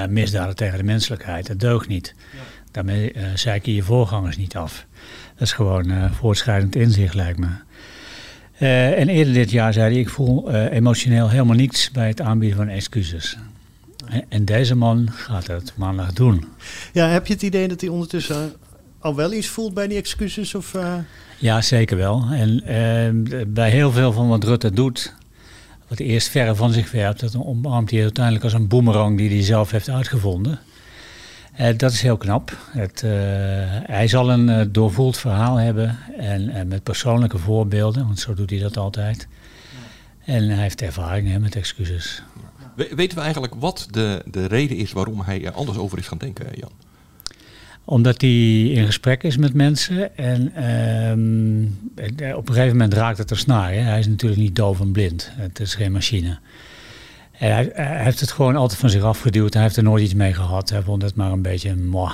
misdaden 0.09 0.57
tegen 0.57 0.79
de 0.79 0.85
menselijkheid, 0.85 1.47
dat 1.47 1.61
deugt 1.61 1.89
niet. 1.89 2.15
Ja. 2.33 2.39
Daarmee 2.71 3.15
zeik 3.35 3.67
je 3.67 3.75
je 3.75 3.83
voorgangers 3.83 4.37
niet 4.37 4.57
af. 4.57 4.87
Dat 5.33 5.43
is 5.43 5.53
gewoon 5.53 6.11
voortschrijdend 6.15 6.77
inzicht, 6.77 7.15
lijkt 7.15 7.39
me. 7.39 7.49
Uh, 8.61 8.99
en 8.99 9.09
eerder 9.09 9.35
dit 9.35 9.51
jaar 9.51 9.73
zei 9.73 9.93
hij, 9.93 10.01
ik 10.01 10.09
voel 10.09 10.55
uh, 10.55 10.73
emotioneel 10.73 11.29
helemaal 11.29 11.57
niets 11.57 11.91
bij 11.91 12.09
het 12.09 12.21
aanbieden 12.21 12.57
van 12.57 12.69
excuses. 12.69 13.37
En 14.29 14.45
deze 14.45 14.75
man 14.75 15.09
gaat 15.11 15.47
het 15.47 15.73
maandag 15.77 16.13
doen. 16.13 16.45
Ja, 16.93 17.09
heb 17.09 17.27
je 17.27 17.33
het 17.33 17.43
idee 17.43 17.69
dat 17.69 17.81
hij 17.81 17.91
ondertussen 17.91 18.53
al 18.99 19.15
wel 19.15 19.33
iets 19.33 19.47
voelt 19.49 19.75
bij 19.75 19.89
die 19.89 19.99
excuses? 19.99 20.55
Of, 20.55 20.75
uh... 20.75 20.95
Ja, 21.39 21.63
zeker 21.63 21.97
wel. 21.97 22.25
En 22.31 22.63
bij 23.47 23.71
heel 23.71 23.93
veel 23.93 24.13
van 24.13 24.29
wat 24.29 24.45
Rutte 24.45 24.71
doet, 24.71 25.15
wat 25.89 25.99
hij 25.99 26.07
eerst 26.07 26.29
verre 26.29 26.55
van 26.55 26.73
zich 26.73 26.91
werpt, 26.91 27.21
dat 27.21 27.37
omarmt 27.37 27.91
hij 27.91 28.03
uiteindelijk 28.03 28.45
als 28.45 28.53
een 28.53 28.69
boemerang 28.69 29.17
die 29.17 29.29
hij 29.29 29.43
zelf 29.43 29.71
heeft 29.71 29.91
uitgevonden. 29.91 30.59
Uh, 31.59 31.69
dat 31.77 31.93
is 31.93 32.03
heel 32.03 32.17
knap. 32.17 32.57
Het, 32.71 33.03
uh, 33.05 33.11
hij 33.83 34.09
zal 34.09 34.31
een 34.31 34.49
uh, 34.49 34.61
doorvoeld 34.69 35.19
verhaal 35.19 35.57
hebben 35.57 35.99
en 36.19 36.69
met 36.69 36.83
persoonlijke 36.83 37.39
voorbeelden, 37.39 38.07
want 38.07 38.19
zo 38.19 38.35
doet 38.35 38.51
hij 38.51 38.59
dat 38.59 38.77
altijd. 38.77 39.29
En 40.25 40.49
hij 40.49 40.63
heeft 40.63 40.83
ervaring 40.83 41.29
hè, 41.29 41.39
met 41.39 41.57
excuses. 41.57 42.23
We, 42.77 42.93
weten 42.95 43.17
we 43.17 43.23
eigenlijk 43.23 43.55
wat 43.59 43.87
de, 43.91 44.23
de 44.31 44.47
reden 44.47 44.77
is 44.77 44.93
waarom 44.93 45.21
hij 45.21 45.45
er 45.45 45.53
anders 45.53 45.79
over 45.79 45.99
is 45.99 46.09
gaan 46.09 46.19
denken, 46.19 46.47
Jan? 46.55 46.73
Omdat 47.85 48.21
hij 48.21 48.63
in 48.63 48.87
gesprek 48.87 49.23
is 49.23 49.37
met 49.37 49.55
mensen 49.55 50.17
en 50.17 50.55
ehm, 50.55 52.35
op 52.35 52.49
een 52.49 52.55
gegeven 52.55 52.77
moment 52.77 52.95
raakt 52.95 53.19
het 53.19 53.31
er 53.31 53.39
snaar. 53.39 53.73
Hè? 53.73 53.81
Hij 53.81 53.99
is 53.99 54.07
natuurlijk 54.07 54.41
niet 54.41 54.57
doof 54.57 54.81
en 54.81 54.93
blind. 54.93 55.31
Het 55.35 55.61
is 55.61 55.75
geen 55.75 55.93
machine. 55.93 56.39
En 57.41 57.53
hij, 57.53 57.71
hij, 57.73 58.03
heeft 58.05 58.21
het 58.21 58.31
gewoon 58.31 58.57
altijd 58.57 58.81
van 58.81 58.91
zich 58.91 59.03
afgeduwd. 59.03 59.55
Hij 59.55 59.63
heeft 59.63 59.77
er 59.77 59.83
nooit 59.83 60.03
iets 60.03 60.15
mee 60.15 60.33
gehad. 60.35 60.71
Hij 60.71 60.83
vond 60.83 61.03
het 61.03 61.15
maar 61.15 61.33
een 61.33 61.43
beetje 61.43 61.77
moi. 61.77 62.13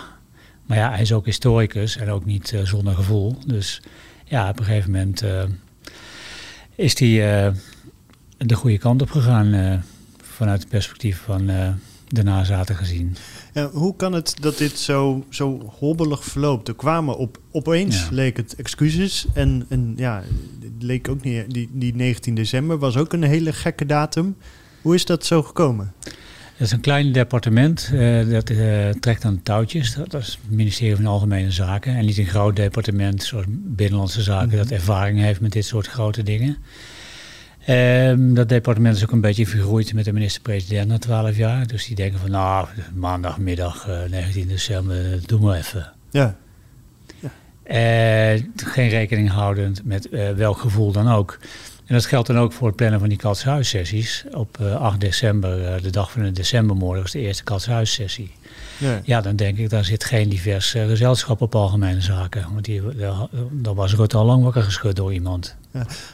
Maar 0.67 0.77
ja, 0.77 0.91
hij 0.91 1.01
is 1.01 1.13
ook 1.13 1.25
historicus 1.25 1.97
en 1.97 2.11
ook 2.11 2.25
niet 2.25 2.53
uh, 2.53 2.61
zonder 2.65 2.95
gevoel. 2.95 3.39
Dus 3.47 3.83
ja, 4.25 4.49
op 4.49 4.59
een 4.59 4.65
gegeven 4.65 4.91
moment 4.91 5.23
uh, 5.23 5.43
is 6.75 6.99
hij 6.99 7.47
uh, 7.47 7.53
de 8.37 8.55
goede 8.55 8.79
kant 8.79 9.03
op 9.03 9.11
gegaan. 9.11 9.83
vanuit 10.23 10.61
het 10.61 10.69
perspectief 10.69 11.23
van 11.25 11.47
de 12.09 12.23
nazaten 12.23 12.77
gezien. 12.77 13.17
Ja, 13.55 13.71
hoe 13.71 13.97
kan 13.97 14.13
het 14.13 14.35
dat 14.41 14.59
dit 14.59 14.79
zo, 14.79 15.25
zo 15.31 15.73
hobbelig 15.79 16.25
verloopt? 16.25 16.69
Er 16.69 16.75
kwamen 16.75 17.17
op, 17.17 17.41
opeens, 17.51 18.03
Ja. 18.03 18.09
leek 18.11 18.37
het 18.37 18.55
excuses. 18.55 19.27
En, 19.35 19.67
en 19.69 19.93
ja, 19.97 20.23
het 20.63 20.83
leek 20.83 21.09
ook 21.09 21.23
niet, 21.23 21.45
die, 21.53 21.69
die 21.73 21.95
19 21.95 22.35
december 22.35 22.79
was 22.79 22.97
ook 22.97 23.13
een 23.13 23.23
hele 23.23 23.53
gekke 23.53 23.87
datum. 23.87 24.37
Hoe 24.87 24.95
is 24.95 25.05
dat 25.05 25.25
zo 25.25 25.43
gekomen? 25.43 25.93
Het 26.03 26.67
is 26.67 26.71
een 26.71 26.81
klein 26.81 27.13
departement, 27.13 27.91
eh, 27.93 28.29
dat 28.29 28.51
eh, 28.51 28.89
trekt 28.89 29.25
aan 29.25 29.43
touwtjes. 29.43 29.95
Dat 29.95 30.15
is 30.15 30.27
het 30.27 30.57
ministerie 30.57 30.97
van 30.97 31.07
Algemene 31.07 31.51
Zaken. 31.51 31.95
En 31.95 32.05
niet 32.05 32.19
een 32.19 32.27
groot 32.27 32.57
departement 32.57 33.23
zoals 33.23 33.45
Binnenlandse 33.49 34.23
Zaken, 34.23 34.57
dat 34.57 34.71
ervaring 34.71 35.19
heeft 35.19 35.41
met 35.41 35.53
dit 35.53 35.65
soort 35.65 35.87
grote 35.87 36.23
dingen. 36.23 36.57
Ehm, 37.65 38.35
dat 38.35 38.49
departement 38.49 38.97
is 38.97 39.03
ook 39.03 39.11
een 39.11 39.21
beetje 39.21 39.47
vergroeid 39.47 39.95
met 39.95 40.05
de 40.05 40.13
minister-president 40.13 40.89
na 40.89 40.99
twaalf 40.99 41.37
jaar. 41.37 41.67
Dus 41.67 41.87
die 41.87 41.97
denken 41.97 42.19
van, 42.19 42.31
nou, 42.31 42.69
maandagmiddag 42.95 43.89
eh, 43.89 44.11
19 44.11 44.49
december, 44.49 45.11
dat 45.11 45.29
doen 45.29 45.45
we 45.45 45.55
even. 45.55 45.93
Ja, 46.11 46.37
Eh, 47.67 48.43
geen 48.57 48.89
rekening 48.89 49.31
houdend 49.31 49.85
met 49.85 50.09
eh, 50.09 50.31
welk 50.31 50.59
gevoel 50.59 50.93
dan 50.93 51.09
ook. 51.09 51.39
En 51.87 51.95
dat 51.95 52.07
geldt 52.07 52.27
dan 52.27 52.39
ook 52.39 52.53
voor 52.53 52.67
het 52.67 52.77
plannen 52.77 53.01
van 53.01 53.09
die 53.09 53.19
Katshuissessies. 53.19 54.25
Op 54.31 54.61
eh, 54.61 54.75
8 54.75 55.01
december, 55.01 55.67
eh, 55.67 55.83
de 55.83 55.91
dag 55.91 56.11
van 56.11 56.23
de 56.23 56.33
decembermorgen, 56.33 57.05
is 57.05 57.11
de 57.11 57.19
eerste 57.19 57.45
Katshuissessie. 57.45 58.31
ja. 58.79 59.01
Ja, 59.05 59.21
dan 59.21 59.37
denk 59.37 59.59
ik, 59.59 59.71
daar 59.71 59.85
zit 59.85 60.05
geen 60.05 60.29
divers 60.29 60.75
eh, 60.75 60.87
gezelschap 60.87 61.41
op 61.41 61.55
algemene 61.55 62.01
zaken. 62.01 62.47
Want 62.53 62.65
die, 62.65 62.83
daar, 63.53 63.75
was 63.75 63.95
Rutte 63.95 64.17
al 64.17 64.25
lang 64.25 64.43
wakker 64.43 64.63
geschud 64.63 64.97
door 64.97 65.13
iemand. 65.13 65.57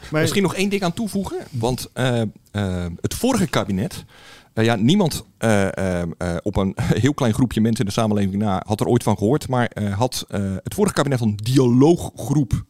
Maar, 0.09 0.21
Misschien 0.21 0.43
nog 0.43 0.55
één 0.55 0.69
ding 0.69 0.83
aan 0.83 0.93
toevoegen. 0.93 1.37
Want 1.49 1.89
eh, 1.93 2.21
eh, 2.51 2.85
het 3.01 3.13
vorige 3.13 3.47
kabinet. 3.47 4.05
Eh, 4.53 4.65
ja, 4.65 4.75
niemand 4.75 5.25
eh, 5.43 5.77
eh, 5.77 6.01
eh, 6.01 6.35
op 6.43 6.55
een 6.55 6.75
heel 7.03 7.13
klein 7.13 7.33
groepje 7.33 7.61
mensen 7.61 7.79
in 7.79 7.85
de 7.85 7.99
samenleving 7.99 8.35
na 8.35 8.63
had 8.65 8.79
er 8.79 8.87
ooit 8.87 9.03
van 9.03 9.17
gehoord. 9.17 9.47
Maar 9.47 9.71
had 9.95 10.25
het 10.63 10.73
vorige 10.73 10.93
kabinet 10.93 11.21
een 11.21 11.35
dialooggroep 11.35 12.65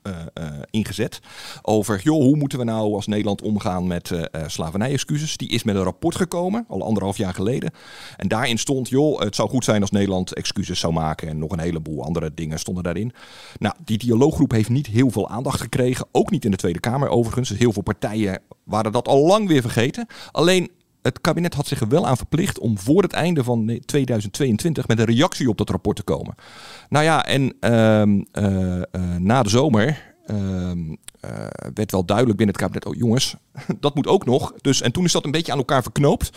ingezet. 0.69 1.19
Over, 1.61 2.01
joh, 2.03 2.21
hoe 2.21 2.35
moeten 2.35 2.57
we 2.57 2.63
nou 2.63 2.93
als 2.93 3.07
Nederland 3.07 3.41
omgaan 3.41 3.87
met 3.87 4.11
slavernij-excuses. 4.47 5.37
Die 5.37 5.49
is 5.49 5.63
met 5.63 5.75
een 5.75 5.83
rapport 5.83 6.15
gekomen, 6.15 6.65
al 6.67 6.83
anderhalf 6.83 7.17
jaar 7.17 7.33
geleden. 7.33 7.71
En 8.17 8.27
daarin 8.27 8.57
stond, 8.57 8.89
joh, 8.89 9.19
het 9.19 9.35
zou 9.35 9.49
goed 9.49 9.63
zijn 9.63 9.81
als 9.81 9.91
Nederland 9.91 10.33
excuses 10.33 10.79
zou 10.79 10.93
maken. 10.93 11.27
En 11.27 11.39
nog 11.39 11.51
een 11.51 11.59
heleboel 11.59 12.03
andere 12.03 12.33
dingen 12.33 12.59
stonden 12.59 12.83
daarin. 12.83 13.13
Nou, 13.59 13.75
die 13.85 13.97
dialooggroep 13.97 14.51
heeft 14.51 14.69
niet 14.69 14.87
heel 14.87 15.09
veel 15.09 15.29
aandacht 15.29 15.61
gekregen. 15.61 16.07
Ook 16.11 16.31
niet 16.31 16.45
in 16.45 16.51
de 16.51 16.57
Tweede 16.57 16.79
Kamer 16.79 17.09
overigens. 17.09 17.49
Heel 17.49 17.73
veel 17.73 17.83
partijen 17.83 18.41
waren 18.63 18.91
dat 18.91 19.07
al 19.07 19.25
lang 19.25 19.47
weer 19.47 19.61
vergeten. 19.61 20.07
Alleen 20.31 20.71
het 21.03 21.21
kabinet 21.21 21.53
had 21.53 21.67
zich 21.67 21.79
er 21.79 21.87
wel 21.87 22.07
aan 22.07 22.17
verplicht 22.17 22.59
om 22.59 22.79
voor 22.79 23.01
het 23.01 23.13
einde 23.13 23.43
van 23.43 23.79
2022 23.85 24.87
met 24.87 24.99
een 24.99 25.05
reactie 25.05 25.49
op 25.49 25.57
dat 25.57 25.69
rapport 25.69 25.95
te 25.95 26.03
komen. 26.03 26.35
Nou 26.89 27.05
ja, 27.05 27.25
en 27.25 27.55
ehm, 27.59 28.21
eh, 28.31 28.81
eh, 28.81 28.85
na 29.19 29.43
de 29.43 29.49
zomer 29.49 30.13
ehm, 30.25 30.95
eh, 31.19 31.47
werd 31.73 31.91
wel 31.91 32.05
duidelijk 32.05 32.37
binnen 32.37 32.55
het 32.55 32.65
kabinet, 32.65 32.85
oh 32.85 32.95
jongens, 32.95 33.35
dat 33.79 33.95
moet 33.95 34.07
ook 34.07 34.25
nog. 34.25 34.53
Dus, 34.61 34.81
en 34.81 34.91
toen 34.91 35.03
is 35.03 35.11
dat 35.11 35.25
een 35.25 35.31
beetje 35.31 35.51
aan 35.51 35.57
elkaar 35.57 35.83
verknoopt. 35.83 36.29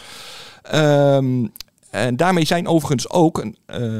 Ehm, 0.62 1.46
en 1.90 2.16
daarmee 2.16 2.46
zijn 2.46 2.68
overigens 2.68 3.10
ook 3.10 3.46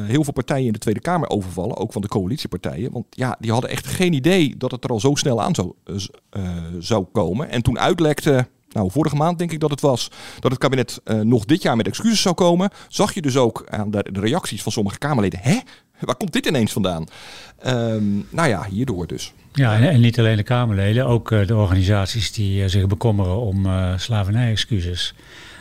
heel 0.07 0.25
veel 0.25 0.33
partijen 0.33 0.67
in 0.67 0.73
de 0.73 0.79
Tweede 0.79 1.01
Kamer 1.01 1.29
overvallen, 1.29 1.77
ook 1.77 1.93
van 1.93 2.03
de 2.03 2.09
coalitiepartijen. 2.09 2.93
Want 2.93 3.07
ja, 3.11 3.37
die 3.41 3.53
hadden 3.53 3.71
echt 3.71 3.87
geen 3.87 4.13
idee 4.13 4.57
dat 4.57 4.71
het 4.71 4.85
er 4.85 4.91
al 4.91 5.01
zo 5.01 5.15
snel 5.15 5.43
aan 5.43 5.55
zou, 5.55 5.73
zou 6.79 7.05
komen. 7.13 7.51
En 7.51 7.63
toen 7.63 7.79
uitlekte, 7.79 8.49
nou 8.77 8.91
vorige 8.91 9.17
maand 9.17 9.39
denk 9.39 9.53
ik 9.53 9.61
dat 9.61 9.71
het 9.71 9.81
was, 9.81 10.11
dat 10.41 10.51
het 10.51 10.61
kabinet 10.61 11.01
eh, 11.05 11.21
nog 11.21 11.45
dit 11.45 11.63
jaar 11.63 11.77
met 11.77 11.87
excuses 11.87 12.23
zou 12.23 12.35
komen. 12.35 12.71
Zag 12.89 13.15
je 13.15 13.23
dus 13.23 13.37
ook 13.37 13.65
aan 13.69 13.91
de, 13.91 14.07
de 14.13 14.21
reacties 14.21 14.63
van 14.63 14.73
sommige 14.73 14.99
Kamerleden, 14.99 15.41
hè? 15.43 15.59
Waar 16.01 16.17
komt 16.17 16.33
dit 16.33 16.47
ineens 16.47 16.73
vandaan? 16.73 17.07
Ehm, 17.59 18.05
nou 18.31 18.49
ja, 18.49 18.67
hierdoor 18.69 19.07
dus. 19.07 19.33
Ja, 19.53 19.77
en, 19.77 19.89
en 19.89 20.01
niet 20.01 20.19
alleen 20.19 20.37
de 20.37 20.43
Kamerleden, 20.43 21.07
ook 21.07 21.33
eh, 21.33 21.47
de 21.47 21.57
organisaties 21.57 22.33
die 22.33 22.63
eh, 22.63 22.69
zich 22.69 22.87
bekommeren 22.87 23.41
om 23.41 23.67
eh 23.67 23.93
slavernij-excuses. 23.97 25.15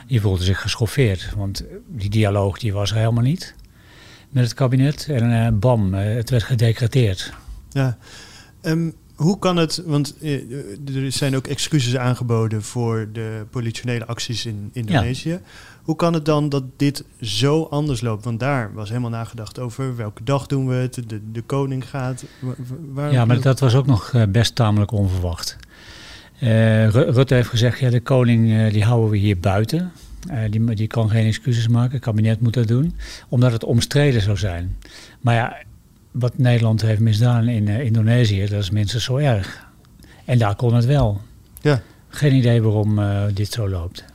Die 0.08 0.22
voelden 0.22 0.46
zich 0.46 0.62
geschoffeerd, 0.62 1.34
want 1.36 1.64
die 1.88 2.10
dialoog 2.10 2.60
die 2.60 2.74
was 2.74 2.92
er 2.92 2.98
helemaal 2.98 3.24
niet 3.24 3.56
met 4.30 4.44
het 4.44 4.54
kabinet. 4.54 5.08
En 5.10 5.60
bam, 5.60 5.94
het 5.94 6.30
werd 6.30 6.44
gedecreteerd. 6.44 7.34
Ja. 7.70 7.98
Ehm, 8.62 8.90
hoe 9.16 9.40
kan 9.40 9.58
het, 9.58 9.84
want 9.86 10.16
eh, 10.22 10.52
er 10.96 11.12
zijn 11.12 11.36
ook 11.36 11.48
excuses 11.48 11.98
aangeboden 11.98 12.64
voor 12.64 13.08
de 13.14 13.46
politionele 13.50 14.06
acties 14.06 14.46
in 14.46 14.70
Indonesië. 14.74 15.40
Hoe 15.84 15.96
kan 15.96 16.14
het 16.14 16.26
dan 16.26 16.50
dat 16.50 16.64
dit 16.78 17.04
zo 17.22 17.64
anders 17.64 18.02
loopt? 18.02 18.24
Want 18.24 18.40
daar 18.40 18.74
was 18.74 18.90
helemaal 18.90 19.10
nagedacht 19.10 19.60
over 19.60 19.96
welke 19.96 20.24
dag 20.24 20.46
doen 20.48 20.68
we 20.68 20.76
het, 20.76 21.00
de, 21.08 21.32
de 21.32 21.42
koning 21.42 21.90
gaat. 21.90 22.26
Waar, 22.94 23.12
Ja, 23.12 23.26
maar 23.26 23.42
dat 23.42 23.60
was 23.60 23.76
ook 23.76 23.86
nog 23.86 24.14
eh, 24.14 24.24
best 24.30 24.56
tamelijk 24.56 24.92
onverwacht. 24.92 25.58
Eh, 26.40 26.88
Ru- 26.90 27.10
Rutte 27.10 27.34
heeft 27.34 27.50
gezegd, 27.50 27.80
ja, 27.80 27.90
de 27.90 28.02
koning 28.02 28.72
die 28.72 28.84
houden 28.84 29.10
we 29.10 29.18
hier 29.18 29.40
buiten. 29.40 29.92
Die, 30.50 30.74
die 30.74 30.88
kan 30.88 31.10
geen 31.10 31.26
excuses 31.26 31.68
maken, 31.68 31.92
het 31.92 32.02
kabinet 32.04 32.42
moet 32.42 32.54
dat 32.54 32.68
doen. 32.68 32.96
Omdat 33.30 33.52
het 33.52 33.64
omstreden 33.64 34.22
zou 34.22 34.38
zijn. 34.38 34.78
Maar 35.22 35.36
ja, 35.36 35.58
wat 36.20 36.38
Nederland 36.38 36.82
heeft 36.82 37.00
misdaan 37.00 37.48
in 37.48 37.68
eh, 37.68 37.80
Indonesië, 37.80 38.46
dat 38.46 38.62
is 38.62 38.70
minstens 38.70 39.04
zo 39.04 39.18
erg. 39.18 39.68
En 40.26 40.38
daar 40.38 40.56
kon 40.56 40.74
het 40.74 40.86
wel. 40.86 41.22
Ja. 41.62 41.82
Geen 42.08 42.34
idee 42.34 42.62
waarom 42.62 43.00
eh, 43.00 43.24
dit 43.34 43.52
zo 43.52 43.70
loopt. 43.70 44.06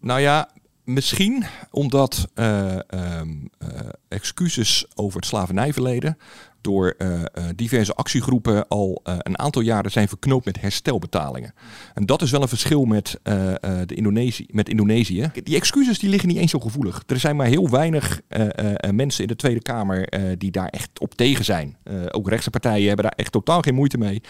Nou 0.00 0.20
ja, 0.20 0.48
misschien 0.84 1.44
omdat 1.70 2.28
eh, 2.34 2.90
ehm, 2.90 3.28
eh, 3.58 3.68
excuses 4.08 4.86
over 4.94 5.16
het 5.16 5.28
slavernijverleden 5.28 6.18
door 6.60 6.94
eh, 6.98 7.20
eh, 7.20 7.24
diverse 7.56 7.94
actiegroepen 7.94 8.68
al 8.68 9.00
eh, 9.04 9.14
een 9.18 9.38
aantal 9.38 9.62
jaren 9.62 9.90
zijn 9.90 10.08
verknoopt 10.08 10.44
met 10.44 10.60
herstelbetalingen. 10.60 11.54
En 11.94 12.06
dat 12.06 12.22
is 12.22 12.30
wel 12.30 12.42
een 12.42 12.48
verschil 12.48 12.84
met, 12.84 13.20
de 13.22 13.94
Indonesië, 13.94 14.46
met 14.50 14.68
Indonesië. 14.68 15.30
Die 15.42 15.56
excuses 15.56 15.98
die 15.98 16.10
liggen 16.10 16.28
niet 16.28 16.38
eens 16.38 16.50
zo 16.50 16.58
gevoelig. 16.58 17.02
Er 17.06 17.18
zijn 17.18 17.36
maar 17.36 17.46
heel 17.46 17.70
weinig 17.70 18.20
mensen 18.90 19.22
in 19.22 19.28
de 19.28 19.36
Tweede 19.36 19.62
Kamer 19.62 20.08
die 20.38 20.50
daar 20.50 20.68
echt 20.68 21.00
op 21.00 21.14
tegen 21.14 21.44
zijn. 21.44 21.76
Ook 22.10 22.28
rechtse 22.28 22.50
partijen 22.50 22.86
hebben 22.86 23.04
daar 23.04 23.14
echt 23.16 23.32
totaal 23.32 23.62
geen 23.62 23.74
moeite 23.74 23.98
mee. 23.98 24.20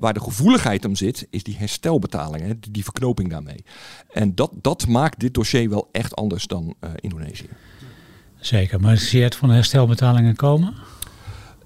Waar 0.00 0.14
de 0.14 0.20
gevoeligheid 0.20 0.84
om 0.84 0.94
zit, 0.94 1.26
is 1.30 1.42
die 1.42 1.56
herstelbetalingen, 1.56 2.60
die, 2.70 2.84
verknoping 2.84 3.30
daarmee. 3.30 3.64
En 4.12 4.34
dat, 4.34 4.52
dat 4.54 4.86
maakt 4.86 5.20
dit 5.20 5.34
dossier 5.34 5.68
wel 5.70 5.88
echt 5.92 6.16
anders 6.16 6.46
dan 6.46 6.74
Indonesië. 6.94 7.48
Zeker, 8.40 8.80
maar 8.80 8.96
zie 8.96 9.18
je 9.18 9.24
het 9.24 9.36
van 9.36 9.50
herstelbetalingen 9.50 10.36
komen? 10.36 10.74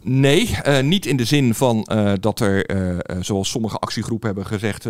Nee, 0.06 0.56
eh, 0.62 0.82
niet 0.82 1.06
in 1.06 1.16
de 1.16 1.24
zin 1.24 1.54
van 1.54 1.84
eh, 1.84 2.12
dat 2.20 2.40
er, 2.40 2.66
eh, 2.66 3.16
zoals 3.20 3.50
sommige 3.50 3.78
actiegroepen 3.78 4.26
hebben 4.26 4.46
gezegd, 4.46 4.84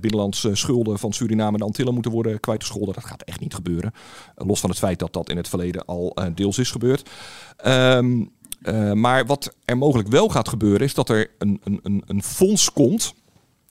binnenlandse 0.00 0.54
schulden 0.54 0.98
van 0.98 1.12
Suriname 1.12 1.52
en 1.52 1.58
de 1.58 1.64
Antillen 1.64 1.94
moeten 1.94 2.12
worden 2.12 2.40
kwijtgescholden. 2.40 2.94
Dat 2.94 3.04
gaat 3.04 3.22
echt 3.22 3.40
niet 3.40 3.54
gebeuren. 3.54 3.92
Los 4.34 4.60
van 4.60 4.70
het 4.70 4.78
feit 4.78 4.98
dat 4.98 5.12
dat 5.12 5.30
in 5.30 5.36
het 5.36 5.48
verleden 5.48 5.84
al 5.84 6.16
deels 6.34 6.58
is 6.58 6.70
gebeurd. 6.70 7.10
Ehm, 7.56 8.24
eh, 8.62 8.92
maar 8.92 9.26
wat 9.26 9.54
er 9.64 9.78
mogelijk 9.78 10.08
wel 10.08 10.28
gaat 10.28 10.48
gebeuren, 10.48 10.80
is 10.80 10.94
dat 10.94 11.08
er 11.08 11.30
een, 11.38 11.60
een, 11.64 11.80
een, 11.82 12.02
een 12.06 12.22
fonds 12.22 12.72
komt 12.72 13.14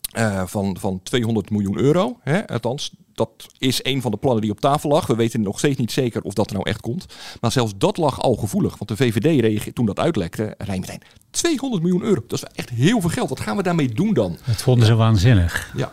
eh, 0.10 0.44
van, 0.46 0.78
van 0.80 1.00
200 1.04 1.50
miljoen 1.50 1.78
euro. 1.78 2.18
Hè? 2.22 2.48
Althans, 2.48 2.92
dat 3.13 3.30
is 3.58 3.80
een 3.84 4.01
van 4.01 4.12
de 4.12 4.18
plannen 4.18 4.42
die 4.42 4.51
op 4.51 4.60
tafel 4.60 4.89
lag. 4.89 5.08
We 5.08 5.16
weten 5.16 5.42
nog 5.42 5.58
steeds 5.58 5.78
niet 5.78 5.92
zeker 5.92 6.22
of 6.22 6.34
dat 6.34 6.48
er 6.48 6.54
nou 6.54 6.70
echt 6.70 6.82
komt. 6.82 7.06
Maar 7.42 7.51
zelfs 7.51 7.74
dat 7.78 7.98
lag 7.98 8.22
al 8.22 8.36
gevoelig. 8.36 8.78
Want 8.78 8.88
de 8.89 8.96
VVD 8.96 9.42
reageerde 9.42 9.74
toen 9.74 9.86
dat 9.86 10.00
uitlekte, 10.00 10.56
zei 10.66 10.80
meteen 10.80 11.01
200 11.32 11.84
miljoen 11.84 12.04
euro. 12.04 12.22
Dat 12.28 12.32
is 12.34 12.42
wel 12.42 12.51
echt 12.56 12.70
heel 12.70 13.01
veel 13.01 13.10
geld. 13.10 13.30
Wat 13.30 13.39
gaan 13.39 13.58
we 13.58 13.63
daarmee 13.63 13.94
doen 13.94 14.13
dan? 14.13 14.38
Dat 14.46 14.62
vonden 14.62 14.86
ze 14.86 14.96
waanzinnig. 14.96 15.72
Ja. 15.75 15.92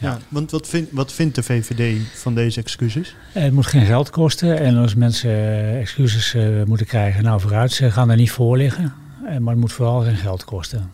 Ja, 0.00 0.18
want 0.28 0.50
wat, 0.50 0.68
vindt 0.68 0.92
wat 0.92 1.12
vindt 1.12 1.34
de 1.34 1.42
VVD 1.42 2.00
van 2.14 2.34
deze 2.34 2.60
excuses? 2.60 3.14
Eh, 3.34 3.42
Het 3.42 3.52
moet 3.52 3.66
geen 3.66 3.86
geld 3.86 4.10
kosten. 4.10 4.58
En 4.58 4.76
als 4.76 4.94
mensen 4.94 5.30
eh, 5.30 5.80
excuses 5.80 6.34
eh, 6.34 6.62
moeten 6.64 6.86
krijgen, 6.86 7.22
nou 7.24 7.40
vooruit, 7.40 7.72
ze 7.72 7.90
gaan 7.90 8.10
er 8.10 8.16
niet 8.16 8.30
voor 8.30 8.56
liggen. 8.56 8.94
Maar 9.22 9.52
het 9.52 9.56
moet 9.60 9.72
vooral 9.72 10.00
geen 10.00 10.16
geld 10.16 10.44
kosten. 10.44 10.90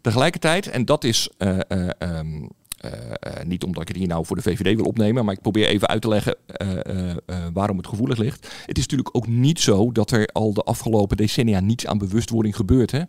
Tegelijkertijd, 0.00 0.66
en 0.66 0.84
dat 0.84 1.04
is 1.04 1.28
eh, 1.38 1.58
eh, 1.68 1.88
ehm, 1.98 2.46
eh, 2.78 3.44
niet 3.44 3.64
omdat 3.64 3.82
ik 3.82 3.88
het 3.88 3.96
hier 3.96 4.06
nou 4.06 4.26
voor 4.26 4.36
de 4.36 4.42
VVD 4.42 4.76
wil 4.76 4.84
opnemen, 4.84 5.24
maar 5.24 5.34
ik 5.34 5.40
probeer 5.40 5.66
even 5.66 5.88
uit 5.88 6.02
te 6.02 6.08
leggen 6.08 6.36
waarom 7.52 7.76
het 7.76 7.86
gevoelig 7.86 8.18
ligt. 8.18 8.48
Het 8.66 8.76
is 8.76 8.82
natuurlijk 8.82 9.16
ook 9.16 9.26
niet 9.26 9.60
zo 9.60 9.92
dat 9.92 10.10
er 10.10 10.26
al 10.26 10.52
de 10.52 10.62
afgelopen 10.62 11.16
decennia 11.16 11.60
niets 11.60 11.86
aan 11.86 11.98
bewustwording 11.98 12.56
gebeurt. 12.56 12.90
Hè? 12.90 13.02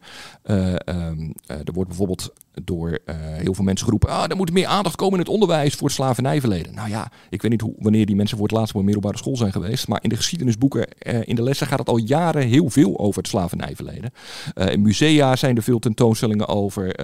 Eh, 0.43 0.74
ehm, 0.74 1.31
eh, 1.46 1.58
er 1.58 1.74
wordt 1.74 1.89
bijvoorbeeld 1.89 2.34
door 2.63 3.00
eh, 3.06 3.15
heel 3.18 3.53
veel 3.53 3.63
mensen 3.63 3.86
geroepen, 3.86 4.10
ah, 4.10 4.29
er 4.29 4.36
moet 4.36 4.51
meer 4.51 4.68
aandacht 4.68 4.96
komen 4.96 5.13
in 5.13 5.20
het 5.20 5.29
onderwijs 5.29 5.75
voor 5.75 5.88
het 5.88 5.96
slavernijverleden. 5.96 6.74
Nou 6.74 6.89
ja, 6.89 7.12
ik 7.29 7.41
weet 7.41 7.51
niet 7.51 7.62
hoe, 7.62 7.74
wanneer 7.77 8.06
die 8.06 8.15
mensen 8.15 8.38
voor 8.38 8.48
het 8.48 8.56
laatst 8.56 8.74
op 8.74 8.79
een 8.79 8.86
middelbare 8.86 9.18
school 9.18 9.38
zijn 9.38 9.51
geweest, 9.51 9.88
maar 9.88 10.00
in 10.01 10.10
de 10.10 10.15
geschiedenisboeken, 10.15 10.88
eh, 10.88 11.20
in 11.24 11.36
de 11.36 11.44
lessen 11.44 11.68
gaat 11.68 11.79
het 11.79 11.89
al 11.89 11.98
jaren 11.98 12.48
heel 12.48 12.70
veel 12.70 13.00
over 13.00 13.22
het 13.22 13.27
slavernijverleden. 13.29 14.12
Eh, 14.53 14.72
in 14.72 14.82
musea 14.82 15.36
zijn 15.36 15.56
er 15.56 15.63
veel 15.63 15.79
tentoonstellingen 15.79 16.48
over. 16.48 16.98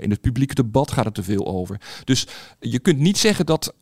in 0.00 0.10
het 0.10 0.20
publieke 0.20 0.54
debat 0.54 0.90
gaat 0.90 1.04
het 1.04 1.16
er 1.16 1.24
veel 1.24 1.46
over. 1.46 1.80
Dus 2.04 2.26
je 2.60 2.78
kunt 2.78 2.98
niet 2.98 3.18
zeggen 3.18 3.46
dat 3.46 3.74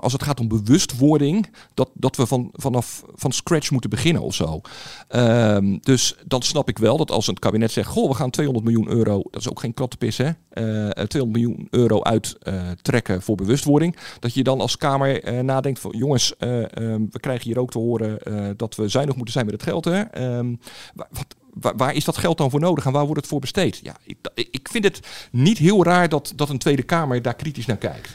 als 0.00 0.12
het 0.12 0.22
gaat 0.22 0.40
om 0.40 0.48
bewustwording, 0.48 1.48
dat, 1.74 1.90
dat 1.94 2.16
we 2.16 2.26
van, 2.26 2.50
vanaf 2.52 3.02
van 3.14 3.32
scratch 3.32 3.70
moeten 3.70 3.90
beginnen 3.90 4.22
of 4.22 4.34
zo. 4.34 4.60
Ehm, 5.08 5.78
dus 5.80 6.16
dan 6.26 6.42
snap 6.42 6.68
ik 6.68 6.78
wel 6.78 6.96
dat 6.96 7.10
als 7.10 7.26
het 7.26 7.38
kabinet 7.38 7.70
zegt, 7.70 7.88
goh, 7.88 8.08
we 8.08 8.14
gaan 8.14 8.30
200 8.30 8.66
miljoen 8.66 8.96
euro, 8.96 9.22
dat 9.30 9.40
is 9.40 9.50
ook 9.50 9.60
geen 9.60 9.74
kattenpis 9.74 10.16
hè, 10.16 10.30
uh, 10.52 10.86
eh, 10.86 11.06
200 11.06 11.42
miljoen 11.42 11.66
euro 11.70 12.02
uittrekken 12.02 13.22
voor 13.22 13.36
bewustwording, 13.36 13.96
dat 14.18 14.34
je 14.34 14.42
dan 14.42 14.60
als 14.60 14.76
Kamer 14.76 15.44
nadenkt 15.44 15.80
van, 15.80 15.94
jongens, 15.96 16.36
ehm, 16.36 17.06
we 17.10 17.20
krijgen 17.20 17.46
hier 17.46 17.58
ook 17.58 17.70
te 17.70 17.78
horen 17.78 18.18
dat 18.56 18.74
we 18.74 18.88
zuinig 18.88 19.14
moeten 19.14 19.34
zijn 19.34 19.46
met 19.46 19.54
het 19.54 19.62
geld. 19.62 19.84
Hè? 19.84 20.00
Ehm, 20.00 20.54
wat, 20.94 21.38
Waar, 21.54 21.76
waar, 21.76 21.94
is 21.94 22.04
dat 22.04 22.16
geld 22.16 22.38
dan 22.38 22.50
voor 22.50 22.60
nodig 22.60 22.86
en 22.86 22.92
waar 22.92 23.04
wordt 23.04 23.20
het 23.20 23.30
voor 23.30 23.40
besteed? 23.40 23.80
Ja, 23.82 23.96
ik, 24.04 24.16
ik 24.34 24.68
vind 24.70 24.84
het 24.84 25.00
niet 25.30 25.58
heel 25.58 25.84
raar 25.84 26.08
dat, 26.08 26.32
dat 26.36 26.48
een 26.48 26.58
Tweede 26.58 26.82
Kamer 26.82 27.22
daar 27.22 27.34
kritisch 27.34 27.66
naar 27.66 27.76
kijkt. 27.76 28.08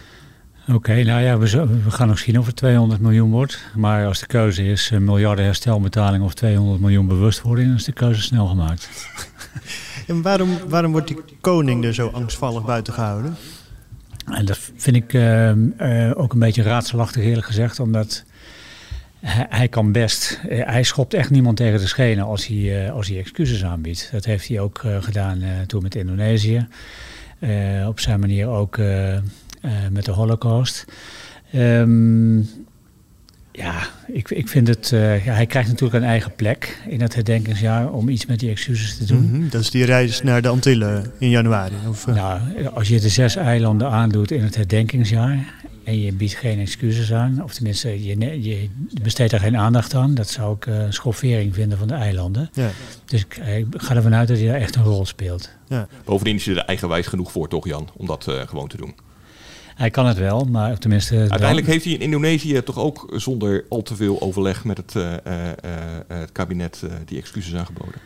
Oké, 0.67 1.03
nou 1.03 1.21
ja, 1.21 1.37
we, 1.37 1.67
we, 1.83 1.91
gaan 1.91 2.07
nog 2.07 2.19
zien 2.19 2.39
of 2.39 2.45
het 2.45 2.55
200 2.55 3.01
miljoen 3.01 3.31
wordt. 3.31 3.59
Maar 3.75 4.05
als 4.05 4.19
de 4.19 4.25
keuze 4.25 4.65
is 4.65 4.91
uh, 4.91 4.99
miljarden 4.99 5.45
herstelbetaling 5.45 6.23
of 6.23 6.33
200 6.33 6.81
miljoen 6.81 7.07
bewustwording, 7.07 7.67
dan 7.67 7.77
is 7.77 7.83
de 7.83 7.91
keuze 7.91 8.21
snel 8.21 8.47
gemaakt. 8.47 8.89
en 10.07 10.21
waarom, 10.21 10.49
waarom 10.67 10.91
wordt 10.91 11.07
die 11.07 11.17
koning 11.41 11.85
er 11.85 11.93
zo 11.93 12.07
angstvallig 12.07 12.65
buiten 12.65 12.93
gehouden? 12.93 13.35
En 14.25 14.45
dat 14.45 14.59
vind 14.75 14.95
ik 14.95 15.13
uh, 15.13 15.51
uh, 15.51 16.11
ook 16.15 16.33
een 16.33 16.39
beetje 16.39 16.63
raadselachtig 16.63 17.23
eerlijk 17.23 17.47
gezegd, 17.47 17.79
omdat 17.79 18.23
hij, 19.29 19.67
kan 19.67 19.91
best, 19.91 20.39
eh, 20.49 20.65
hij 20.65 20.83
schopt 20.83 21.13
echt 21.13 21.29
niemand 21.29 21.57
tegen 21.57 21.79
de 21.79 21.87
schenen 21.87 22.25
als 22.25 22.47
hij, 22.47 22.85
eh, 22.85 22.93
als 22.93 23.07
hij 23.07 23.17
excuses 23.17 23.63
aanbiedt. 23.63 24.09
Dat 24.11 24.25
heeft 24.25 24.47
hij 24.47 24.59
ook 24.59 24.83
eh, 24.83 25.03
gedaan 25.03 25.43
toen 25.67 25.83
met 25.83 25.95
Indonesië. 25.95 26.67
op 27.87 27.99
zijn 27.99 28.19
manier 28.19 28.47
ook 28.47 28.79
met 29.91 30.05
de 30.05 30.11
Holocaust. 30.11 30.85
Um, 31.55 32.49
ja, 33.51 33.87
ik, 34.07 34.29
ik 34.29 34.47
vind 34.47 34.67
het. 34.67 34.89
ja, 34.89 35.33
hij 35.33 35.45
krijgt 35.45 35.69
natuurlijk 35.69 36.03
een 36.03 36.09
eigen 36.09 36.35
plek 36.35 36.81
in 36.87 37.01
het 37.01 37.15
herdenkingsjaar 37.15 37.91
om 37.91 38.09
iets 38.09 38.25
met 38.25 38.39
die 38.39 38.49
excuses 38.49 38.97
te 38.97 39.05
doen. 39.05 39.23
Mhm, 39.23 39.49
dat 39.49 39.61
is 39.61 39.71
die 39.71 39.85
reis 39.85 40.21
naar 40.21 40.41
de 40.41 40.47
Antillen 40.47 41.11
in 41.19 41.29
januari. 41.29 41.75
Of, 41.89 42.07
Nou, 42.07 42.39
als 42.73 42.87
je 42.87 42.99
de 42.99 43.09
zes 43.09 43.35
eilanden 43.35 43.89
aandoet 43.89 44.31
in 44.31 44.43
het 44.43 44.55
herdenkingsjaar 44.55 45.53
en 45.85 46.01
je 46.01 46.13
biedt 46.13 46.33
geen 46.33 46.59
excuses 46.59 47.13
aan, 47.13 47.43
of 47.43 47.53
tenminste, 47.53 48.03
je, 48.03 48.41
je 48.43 48.69
besteedt 49.01 49.31
er 49.31 49.39
geen 49.39 49.57
aandacht 49.57 49.93
aan. 49.93 50.13
Dat 50.13 50.29
zou 50.29 50.55
ik 50.55 50.65
uh, 50.65 50.85
schoffering 50.89 51.53
vinden 51.53 51.77
van 51.77 51.87
de 51.87 51.93
eilanden. 51.93 52.49
Ja. 52.53 52.69
Dus 53.05 53.21
ik, 53.21 53.37
ik, 53.37 53.65
ga 53.71 53.95
ervan 53.95 54.15
uit 54.15 54.27
dat 54.27 54.37
hij 54.37 54.47
daar 54.47 54.55
echt 54.55 54.75
een 54.75 54.83
rol 54.83 55.05
speelt. 55.05 55.49
Ja. 55.67 55.87
Bovendien 56.03 56.35
is 56.35 56.45
hij 56.45 56.55
er 56.55 56.65
eigenwijs 56.65 57.07
genoeg 57.07 57.31
voor, 57.31 57.47
toch 57.47 57.67
Jan, 57.67 57.89
om 57.97 58.05
dat 58.05 58.27
uh, 58.29 58.41
gewoon 58.47 58.67
te 58.67 58.77
doen? 58.77 58.95
Hij 59.75 59.89
kan 59.89 60.05
het 60.05 60.17
wel, 60.17 60.45
maar 60.45 60.77
tenminste... 60.77 61.17
Uiteindelijk 61.17 61.67
heeft 61.67 61.83
hij 61.83 61.93
in 61.93 62.01
Indonesië 62.01 62.63
toch 62.63 62.77
ook 62.77 63.13
zonder 63.15 63.65
al 63.69 63.81
te 63.81 63.95
veel 63.95 64.21
overleg 64.21 64.63
met 64.63 64.77
het, 64.77 64.93
uh, 64.95 65.13
het 66.07 66.31
kabinet 66.31 66.83
die 67.05 67.17
excuses 67.17 67.55
aangeboden? 67.55 68.01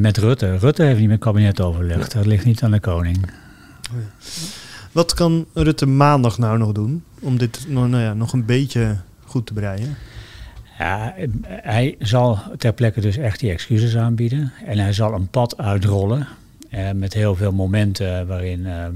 met 0.00 0.16
Rutte. 0.16 0.58
Rutte 0.58 0.82
heeft 0.82 0.98
niet 0.98 1.08
met 1.08 1.16
het 1.16 1.24
kabinet 1.24 1.60
overlegd. 1.60 2.12
Dat 2.12 2.26
ligt 2.26 2.44
niet 2.44 2.62
aan 2.62 2.70
de 2.70 2.80
koning. 2.80 3.16
Oh 3.16 4.00
ja. 4.00 4.26
Wat 4.94 5.14
kan 5.14 5.46
Rutte 5.52 5.86
maandag 5.86 6.38
nou 6.38 6.58
nog 6.58 6.72
doen 6.72 7.04
om 7.20 7.38
dit 7.38 7.64
nou 7.68 7.96
ja, 7.96 8.14
nog 8.14 8.32
een 8.32 8.44
beetje 8.44 8.96
goed 9.24 9.46
te 9.46 9.52
breien? 9.52 9.96
Ja, 10.78 11.14
hij 11.46 11.96
zal 11.98 12.38
ter 12.58 12.72
plekke 12.72 13.00
dus 13.00 13.16
echt 13.16 13.40
die 13.40 13.50
excuses 13.50 13.96
aanbieden. 13.96 14.52
En 14.64 14.78
hij 14.78 14.92
zal 14.92 15.12
een 15.12 15.28
pad 15.28 15.58
uitrollen 15.58 16.26
eh, 16.70 16.90
met 16.90 17.14
heel 17.14 17.34
veel 17.34 17.52
momenten 17.52 18.26
waarin 18.26 18.66
eh, 18.66 18.86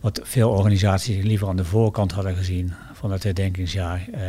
wat 0.00 0.20
veel 0.22 0.50
organisaties 0.50 1.24
liever 1.24 1.48
aan 1.48 1.56
de 1.56 1.64
voorkant 1.64 2.12
hadden 2.12 2.36
gezien 2.36 2.72
van 2.92 3.12
het 3.12 3.22
herdenkingsjaar, 3.22 4.08
eh, 4.12 4.22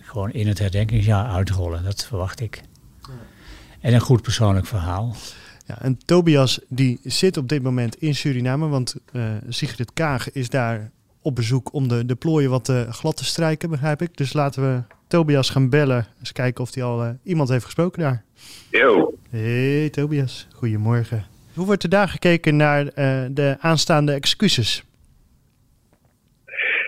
gewoon 0.00 0.32
in 0.32 0.48
het 0.48 0.58
herdenkingsjaar 0.58 1.26
uitrollen. 1.26 1.84
Dat 1.84 2.04
verwacht 2.04 2.40
ik. 2.40 2.62
En 3.80 3.94
een 3.94 4.00
goed 4.00 4.22
persoonlijk 4.22 4.66
verhaal. 4.66 5.16
Ja, 5.66 5.82
en 5.82 5.98
Tobias 6.04 6.60
die 6.68 7.00
zit 7.02 7.36
op 7.36 7.48
dit 7.48 7.62
moment 7.62 7.96
in 7.96 8.14
Suriname, 8.14 8.68
want 8.68 8.94
uh, 9.12 9.22
Sigrid 9.48 9.92
Kaag 9.92 10.32
is 10.32 10.48
daar 10.48 10.90
op 11.22 11.34
bezoek 11.34 11.72
om 11.72 11.88
de, 11.88 12.06
de 12.06 12.14
plooien 12.14 12.50
wat 12.50 12.68
uh, 12.68 12.92
glad 12.92 13.16
te 13.16 13.24
strijken, 13.24 13.70
begrijp 13.70 14.02
ik. 14.02 14.16
Dus 14.16 14.32
laten 14.32 14.62
we 14.62 14.82
Tobias 15.06 15.50
gaan 15.50 15.68
bellen, 15.68 16.06
eens 16.18 16.32
kijken 16.32 16.62
of 16.62 16.74
hij 16.74 16.82
al 16.82 17.04
uh, 17.04 17.10
iemand 17.22 17.48
heeft 17.48 17.64
gesproken 17.64 18.02
daar. 18.02 18.24
Yo. 18.70 19.14
Hey 19.30 19.90
Tobias, 19.90 20.46
goedemorgen. 20.52 21.24
Hoe 21.54 21.66
wordt 21.66 21.82
er 21.82 21.88
daar 21.88 22.08
gekeken 22.08 22.56
naar 22.56 22.84
de 23.34 23.56
aanstaande 23.60 24.12
excuses? 24.12 24.84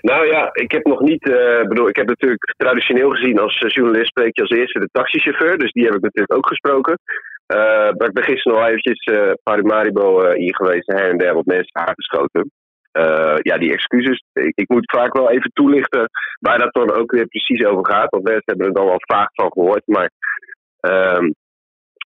Nou 0.03 0.27
ja, 0.27 0.49
ik 0.53 0.71
heb 0.71 0.87
nog 0.87 1.01
niet. 1.01 1.27
Uh, 1.27 1.62
bedoel, 1.62 1.88
ik 1.88 1.97
heb 1.97 2.09
natuurlijk 2.09 2.55
traditioneel 2.57 3.11
gezien 3.11 3.38
als 3.38 3.59
journalist 3.59 4.07
spreek 4.07 4.37
je 4.37 4.43
als 4.43 4.51
eerste 4.51 4.79
de 4.79 4.88
taxichauffeur. 4.93 5.59
Dus 5.59 5.73
die 5.73 5.85
heb 5.85 5.95
ik 5.95 6.03
natuurlijk 6.03 6.37
ook 6.37 6.47
gesproken. 6.47 6.99
Uh, 7.55 7.59
maar 7.97 8.09
ik 8.09 8.12
ben 8.12 8.25
gisteren 8.25 8.59
nog 8.59 8.69
eventjes 8.69 9.07
uh, 9.07 9.33
Parimaribo 9.43 10.33
hier 10.33 10.57
geweest 10.57 10.87
her 10.87 11.11
en 11.11 11.19
der 11.19 11.35
wat 11.35 11.45
mensen 11.45 11.77
aangeschoten. 11.77 12.51
Ja, 13.43 13.59
die 13.59 13.73
excuses. 13.73 14.25
Ik, 14.33 14.53
ik, 14.55 14.69
moet 14.69 14.91
vaak 14.91 15.12
wel 15.12 15.31
even 15.31 15.51
toelichten 15.53 16.09
waar 16.41 16.59
dat 16.59 16.73
dan 16.73 16.93
ook 16.93 17.11
weer 17.11 17.27
precies 17.27 17.65
over 17.65 17.87
gaat. 17.87 18.11
Want 18.11 18.25
mensen 18.25 18.43
hebben 18.45 18.67
er 18.67 18.73
dan 18.73 18.87
wel 18.87 19.01
vaak 19.07 19.31
van 19.33 19.53
gehoord. 19.53 19.83
Maar 19.87 20.11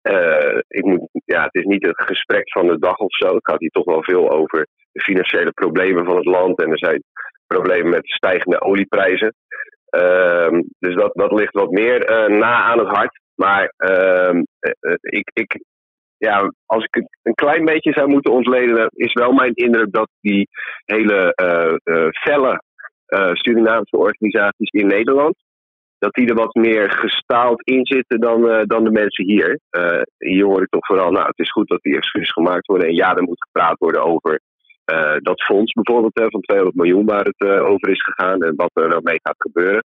uh, 0.03 0.59
ik 0.69 0.85
moet, 0.85 1.09
ja, 1.25 1.43
het 1.43 1.55
is 1.55 1.65
niet 1.65 1.87
het 1.87 2.05
gesprek 2.05 2.53
van 2.53 2.67
de 2.67 2.79
dag 2.79 2.97
of 2.97 3.15
zo. 3.15 3.35
Het 3.35 3.49
gaat 3.51 3.61
hier 3.61 3.71
toch 3.71 3.85
wel 3.85 4.03
veel 4.03 4.31
over 4.31 4.67
de 4.93 5.01
financiële 5.01 5.53
problemen 5.53 6.05
van 6.05 6.17
het 6.17 6.25
land. 6.25 6.63
En 6.63 6.71
er 6.71 6.79
zijn 6.79 7.03
problemen 7.53 7.91
met 7.91 8.11
stijgende 8.11 8.61
olieprijzen. 8.61 9.35
Ehm, 9.89 10.63
dus 10.79 10.95
dat, 10.95 11.11
dat 11.15 11.33
ligt 11.33 11.53
wat 11.53 11.71
meer 11.71 12.31
na 12.31 12.63
aan 12.63 12.79
het 12.79 12.89
hart. 12.89 13.21
Maar 13.35 13.73
uh, 13.79 14.41
ik, 15.01 15.31
ik, 15.33 15.65
ja, 16.17 16.53
als 16.67 16.85
ik 16.85 16.95
het 16.95 17.19
een 17.23 17.35
klein 17.35 17.65
beetje 17.65 17.93
zou 17.93 18.09
moeten 18.09 18.33
ontleden, 18.33 18.89
is 18.91 19.13
wel 19.13 19.33
mijn 19.33 19.55
indruk 19.55 19.93
dat 19.93 20.09
die 20.21 20.49
hele 20.85 21.35
felle 22.23 22.63
Surinaamse 23.33 23.97
organisaties 23.97 24.71
in 24.71 24.87
Nederland, 24.87 25.35
dat 25.99 26.13
die 26.13 26.29
er 26.29 26.35
wat 26.35 26.55
meer 26.55 26.91
gestaald 26.91 27.63
in 27.63 27.87
zitten 27.87 28.21
dan, 28.21 28.65
dan 28.67 28.85
de 28.85 28.91
mensen 28.91 29.25
hier. 29.25 29.61
hier 30.19 30.45
hoor 30.45 30.63
ik 30.63 30.69
toch 30.69 30.87
vooral, 30.87 31.11
nou, 31.11 31.27
het 31.27 31.39
is 31.39 31.51
goed 31.51 31.69
dat 31.69 31.83
die 31.83 31.97
excuses 31.97 32.33
gemaakt 32.33 32.67
worden. 32.67 32.89
En 32.89 32.95
ja, 32.95 33.15
er 33.17 33.23
moet 33.23 33.45
gepraat 33.45 33.79
worden 33.79 34.03
over 34.05 34.41
dat 35.23 35.43
fonds 35.43 35.73
bijvoorbeeld 35.73 36.31
van 36.31 36.41
200 36.41 36.77
miljoen 36.77 37.07
waar 37.07 37.25
het 37.25 37.61
over 37.61 37.89
is 37.89 38.03
gegaan 38.03 38.43
en 38.43 38.57
wat 38.57 38.71
er 38.73 38.89
nou 38.89 39.01
mee 39.03 39.21
gaat 39.23 39.37
gebeuren. 39.39 39.85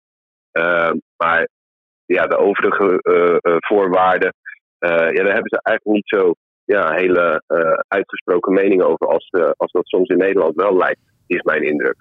maar 1.17 1.47
ja, 2.06 2.28
de 2.28 2.38
overige 2.38 2.99
voorwaarden, 3.67 4.34
ja, 4.80 5.23
daar 5.23 5.34
hebben 5.34 5.49
ze 5.49 5.60
eigenlijk 5.62 5.86
niet 5.97 6.08
zo 6.08 6.34
ja, 6.65 6.93
hele 6.93 7.43
uitgesproken 7.88 8.54
meningen 8.54 8.88
over 8.88 9.08
als, 9.08 9.30
als 9.58 9.71
dat 9.71 9.88
soms 9.88 10.10
in 10.10 10.17
Nederland 10.17 10.56
wel 10.56 10.78
lijkt, 10.78 11.02
is 11.28 11.41
mijn 11.41 11.63
indruk. 11.63 11.95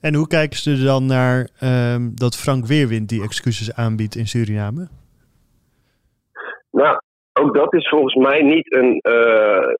En 0.00 0.14
hoe 0.14 0.26
kijken 0.26 0.58
ze 0.58 0.70
er 0.70 0.84
dan 0.84 1.06
naar 1.06 1.48
ehm, 1.58 2.10
dat 2.14 2.36
Frank 2.36 2.66
Weerwind 2.66 3.08
die 3.08 3.22
excuses 3.22 3.74
aanbiedt 3.74 4.14
in 4.14 4.26
Suriname? 4.26 4.88
Nou, 6.70 7.00
ook 7.32 7.54
dat 7.54 7.74
is 7.74 7.88
volgens 7.88 8.14
mij 8.14 8.42
niet 8.42 8.74
een, 8.74 9.00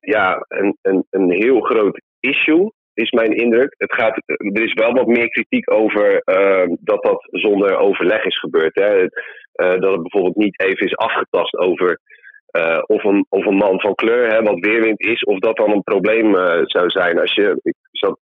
ja, 0.01 0.45
een, 0.49 0.77
een, 0.83 1.05
een 1.11 1.31
heel 1.31 1.61
groot 1.61 2.01
issue 2.31 2.73
is 2.95 3.11
mijn 3.11 3.33
indruk. 3.37 3.75
Het 3.79 3.95
gaat, 3.95 4.23
er 4.27 4.63
is 4.63 4.73
wel 4.73 4.93
wat 4.93 5.07
meer 5.07 5.29
kritiek 5.29 5.73
over 5.73 6.23
uh, 6.25 6.77
dat 6.81 7.03
dat 7.03 7.27
zonder 7.31 7.77
overleg 7.77 8.25
is 8.25 8.39
gebeurd. 8.39 8.75
Hè. 8.75 9.03
Uh, 9.03 9.09
dat 9.57 9.93
het 9.93 10.03
bijvoorbeeld 10.03 10.37
niet 10.37 10.61
even 10.61 10.87
is 10.87 10.97
afgetast 10.97 11.57
over 11.57 12.01
uh, 12.59 12.83
of, 12.87 13.05
een, 13.05 13.27
of 13.29 13.47
een 13.47 13.57
man 13.57 13.81
van 13.81 13.95
kleur, 13.95 14.27
hè, 14.27 14.43
wat 14.43 14.59
weerwind 14.59 15.01
is, 15.01 15.23
of 15.23 15.39
dat 15.39 15.57
dan 15.57 15.71
een 15.71 15.83
probleem 15.83 16.35
zou 16.63 16.91
zijn. 16.91 17.19
Als 17.21 17.35
je, 17.35 17.59
ik 17.63 17.75
zat 17.91 18.19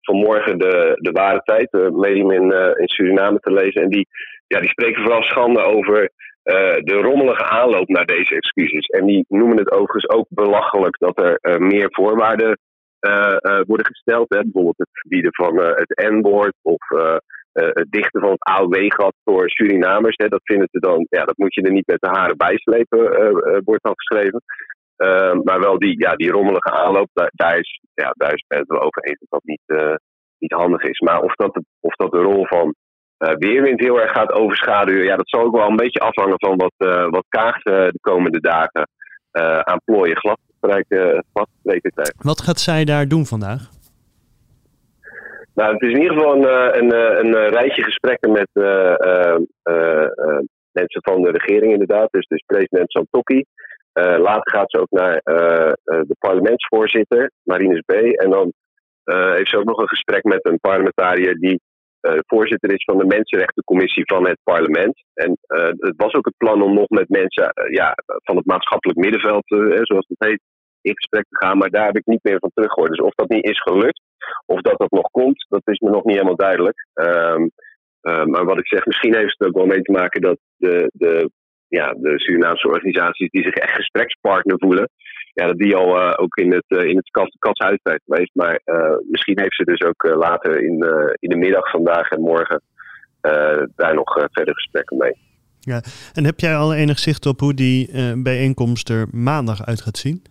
vanmorgen 0.00 0.58
de, 0.58 0.92
de 0.94 1.10
ware 1.10 1.40
tijd, 1.44 1.70
de 1.70 1.90
medium 1.92 2.30
in, 2.30 2.52
in 2.78 2.88
Suriname 2.88 3.38
te 3.38 3.52
lezen, 3.52 3.82
en 3.82 3.88
die, 3.88 4.06
ja, 4.46 4.60
die 4.60 4.70
spreken 4.70 5.02
vooral 5.02 5.22
schande 5.22 5.60
over 5.60 6.10
de 6.84 6.98
rommelige 7.02 7.44
aanloop 7.44 7.88
naar 7.88 8.06
deze 8.06 8.34
excuses. 8.34 8.86
En 8.86 9.06
die 9.06 9.24
noemen 9.28 9.56
het 9.56 9.72
overigens 9.72 10.08
ook 10.08 10.26
belachelijk 10.28 10.98
dat 10.98 11.20
er 11.20 11.62
meer 11.62 11.88
voorwaarden 11.90 12.58
worden 13.66 13.86
gesteld. 13.86 14.28
Hè? 14.28 14.40
Bijvoorbeeld 14.40 14.78
het 14.78 14.88
verbieden 14.92 15.34
van 15.34 15.58
uh, 15.58 15.66
het 15.74 16.10
N-woord 16.10 16.54
of 16.62 16.88
het 17.52 17.86
dichten 17.90 18.20
van 18.20 18.30
het 18.30 18.42
AOW-gat 18.42 19.14
voor 19.24 19.50
Surinamers. 19.50 20.16
Hè? 20.16 20.28
Dat 20.28 20.40
vinden 20.44 20.68
ze 20.70 20.78
dan, 20.78 21.06
ja, 21.08 21.24
dat 21.24 21.36
moet 21.36 21.54
je 21.54 21.62
er 21.62 21.72
niet 21.72 21.86
met 21.86 22.00
de 22.00 22.08
haren 22.08 22.36
bijslepen, 22.36 23.00
wordt 23.64 23.84
dan 23.84 23.92
geschreven. 23.96 24.42
maar 25.42 25.60
wel 25.60 25.78
die, 25.78 26.00
ja, 26.00 26.14
die 26.14 26.30
rommelige 26.30 26.70
aanloop, 26.70 27.08
daar, 27.12 27.30
daar, 27.34 27.58
is, 27.58 27.80
ja, 27.94 28.12
daar 28.16 28.32
is 28.32 28.44
het 28.48 28.68
wel 28.68 28.82
over 28.82 29.02
eens 29.02 29.18
dat 29.18 29.30
dat 29.30 29.44
niet, 29.44 29.94
niet 30.38 30.52
handig 30.52 30.82
is. 30.82 31.00
Maar 31.00 31.20
of 31.20 31.34
dat 31.34 31.54
de, 31.54 31.64
of 31.80 31.94
dat 31.94 32.10
de 32.10 32.22
rol 32.22 32.46
van 32.46 32.74
weerwind 33.38 33.80
heel 33.80 34.00
erg 34.00 34.12
gaat 34.12 34.32
overschaduwen, 34.32 35.04
ja, 35.04 35.16
dat 35.16 35.28
zal 35.28 35.40
ook 35.42 35.56
wel 35.56 35.68
een 35.68 35.76
beetje 35.76 36.00
afhangen 36.00 36.38
van 36.38 36.56
wat, 36.56 36.74
wat 37.10 37.24
Kaag 37.28 37.62
de 37.62 37.98
komende 38.00 38.40
dagen 38.40 38.88
aan 39.64 39.80
plooien 39.84 40.16
glad 40.16 40.38
wat 42.22 42.40
gaat 42.40 42.60
zij 42.60 42.84
daar 42.84 43.08
doen 43.08 43.26
vandaag? 43.26 43.70
Nou, 45.54 45.72
het 45.72 45.82
is 45.82 45.92
in 45.92 46.02
ieder 46.02 46.16
geval 46.16 46.34
een, 46.34 46.44
eh, 46.44 46.80
een, 46.80 46.92
eh, 46.92 47.18
een, 47.18 47.36
een 47.36 47.48
rijtje 47.48 47.82
gesprekken 47.82 48.32
met 48.32 48.48
uh, 48.52 48.94
uh, 48.98 49.36
uh, 49.64 50.38
mensen 50.72 51.02
van 51.02 51.22
de 51.22 51.30
regering 51.30 51.72
inderdaad. 51.72 52.08
Dus, 52.10 52.26
dus 52.26 52.42
president 52.46 52.90
Santokki. 52.90 53.44
later 54.18 54.50
gaat 54.52 54.70
ze 54.70 54.80
ook 54.80 54.90
naar 54.90 55.20
de 55.84 56.16
parlementsvoorzitter, 56.18 57.30
Marinus 57.42 57.80
B. 57.80 57.92
En 57.92 58.30
dan 58.30 58.52
heeft 59.04 59.50
ze 59.50 59.58
ook 59.58 59.64
nog 59.64 59.78
een 59.78 59.88
gesprek 59.88 60.24
met 60.24 60.46
een 60.46 60.60
parlementariër 60.60 61.34
die 61.34 61.60
voorzitter 62.26 62.72
is 62.72 62.84
van 62.84 62.98
de 62.98 63.06
Mensenrechtencommissie 63.06 64.04
van 64.06 64.28
het 64.28 64.38
parlement. 64.42 65.02
En 65.14 65.38
het 65.78 65.94
was 65.96 66.14
ook 66.14 66.24
het 66.24 66.36
plan 66.36 66.62
om 66.62 66.74
nog 66.74 66.88
met 66.88 67.08
mensen 67.08 67.52
ja, 67.70 67.94
van 68.06 68.36
het 68.36 68.46
maatschappelijk 68.46 68.98
middenveld, 68.98 69.44
zoals 69.82 70.06
het 70.08 70.28
heet, 70.28 70.40
in 70.80 70.94
gesprek 70.94 71.26
te 71.28 71.46
gaan. 71.46 71.58
Maar 71.58 71.70
daar 71.70 71.86
heb 71.86 71.96
ik 71.96 72.06
niet 72.06 72.22
meer 72.22 72.38
van 72.38 72.50
teruggehoord. 72.54 72.90
Dus 72.90 73.06
of 73.06 73.14
dat 73.14 73.28
niet 73.28 73.44
is 73.44 73.60
gelukt, 73.60 74.00
of 74.46 74.60
dat 74.60 74.78
dat 74.78 74.90
nog 74.90 75.10
komt, 75.10 75.46
dat 75.48 75.62
is 75.64 75.78
me 75.78 75.90
nog 75.90 76.04
niet 76.04 76.14
helemaal 76.14 76.36
duidelijk. 76.36 76.86
Um, 76.94 77.50
maar 78.02 78.44
wat 78.44 78.58
ik 78.58 78.66
zeg, 78.66 78.86
misschien 78.86 79.14
heeft 79.14 79.34
het 79.38 79.48
ook 79.48 79.56
wel 79.56 79.66
mee 79.66 79.82
te 79.82 79.92
maken 79.92 80.20
dat 80.20 80.38
de, 80.56 80.90
de, 80.94 81.30
ja, 81.68 81.92
de 81.92 82.20
Surinaamse 82.20 82.68
organisaties 82.68 83.30
die 83.30 83.42
zich 83.42 83.54
echt 83.54 83.74
gesprekspartner 83.74 84.58
voelen, 84.58 84.90
ja, 85.32 85.46
dat 85.46 85.58
die 85.58 85.76
al 85.76 85.96
uh, 85.96 86.12
ook 86.16 86.36
in 86.36 86.52
het, 86.52 86.64
uh, 86.68 86.82
in 86.82 86.96
het 86.96 87.10
katshuis 87.38 87.78
zijn 87.82 88.00
geweest. 88.04 88.30
Maar 88.34 88.60
uh, 88.64 88.96
misschien 89.10 89.40
heeft 89.40 89.54
ze 89.54 89.64
dus 89.64 89.82
ook 89.82 90.02
later 90.02 90.62
in, 90.62 90.84
in 91.18 91.28
de 91.28 91.36
middag 91.36 91.70
vandaag 91.70 92.10
en 92.10 92.20
morgen 92.20 92.62
daar 93.76 93.94
nog 93.94 94.26
verder 94.32 94.54
gesprekken 94.54 94.96
mee. 94.96 95.16
Ja, 95.60 95.82
en 96.12 96.24
heb 96.24 96.40
jij 96.40 96.56
al 96.56 96.74
enig 96.74 96.98
zicht 96.98 97.26
op 97.26 97.40
hoe 97.40 97.54
die 97.54 97.90
bijeenkomst 98.22 98.88
er 98.88 99.06
maandag 99.10 99.66
uit 99.66 99.80
gaat 99.80 99.98
zien? 99.98 100.22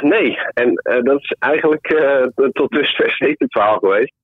Nee, 0.00 0.38
en 0.54 0.74
dat 1.02 1.20
is 1.20 1.36
eigenlijk 1.38 1.86
tot 2.52 2.70
dusver 2.70 3.10
steeds 3.20 3.38
het 3.38 3.52
verhaal 3.52 3.78
geweest. 3.78 4.14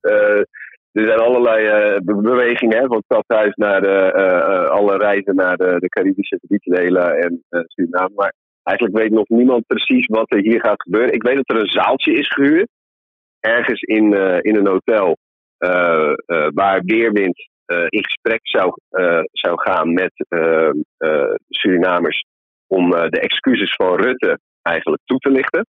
Er 0.91 1.07
zijn 1.07 1.19
allerlei 1.19 1.99
bewegingen 2.03 2.77
hè, 2.77 2.85
van 2.85 3.03
stadhuis 3.05 3.55
naar 3.55 3.81
de, 3.81 4.13
alle 4.69 4.97
reizen 4.97 5.35
naar 5.35 5.57
de, 5.57 5.75
de 5.79 5.87
Caribische 5.87 6.39
gebieddelen 6.41 7.17
en 7.17 7.43
Suriname. 7.67 8.11
Maar 8.15 8.33
eigenlijk 8.63 8.97
weet 8.97 9.11
nog 9.11 9.27
niemand 9.27 9.65
precies 9.67 10.05
wat 10.05 10.31
er 10.31 10.39
hier 10.39 10.59
gaat 10.59 10.81
gebeuren. 10.81 11.13
Ik 11.13 11.23
weet 11.23 11.35
dat 11.35 11.49
er 11.49 11.61
een 11.61 11.81
zaaltje 11.81 12.13
is 12.13 12.27
gehuurd, 12.27 12.69
ergens 13.39 13.81
in, 13.81 14.13
in 14.41 14.55
een 14.55 14.67
hotel, 14.67 15.17
waar 16.53 16.81
Weerwind 16.85 17.49
in 17.87 18.03
gesprek 18.03 18.39
zou, 18.41 18.73
zou 19.31 19.61
gaan 19.61 19.93
met 19.93 20.11
Surinamers 21.49 22.25
om 22.67 22.89
de 22.89 23.19
excuses 23.19 23.73
van 23.75 24.01
Rutte 24.01 24.39
eigenlijk 24.61 25.01
toe 25.05 25.17
te 25.17 25.29
lichten. 25.29 25.65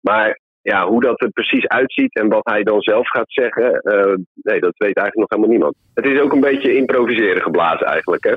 Maar 0.00 0.40
ja, 0.70 0.86
hoe 0.86 1.00
dat 1.00 1.20
er 1.20 1.30
precies 1.30 1.66
uitziet 1.68 2.14
en 2.14 2.28
wat 2.28 2.44
hij 2.44 2.62
dan 2.62 2.80
zelf 2.80 3.08
gaat 3.08 3.32
zeggen, 3.32 3.80
uh, 3.84 4.14
nee, 4.34 4.60
dat 4.60 4.74
weet 4.76 4.96
eigenlijk 4.96 5.16
nog 5.16 5.28
helemaal 5.28 5.50
niemand. 5.50 5.74
Het 5.94 6.04
is 6.04 6.20
ook 6.20 6.32
een 6.32 6.40
beetje 6.40 6.76
improviseren 6.76 7.42
geblazen 7.42 7.86
eigenlijk, 7.86 8.24
hè. 8.24 8.34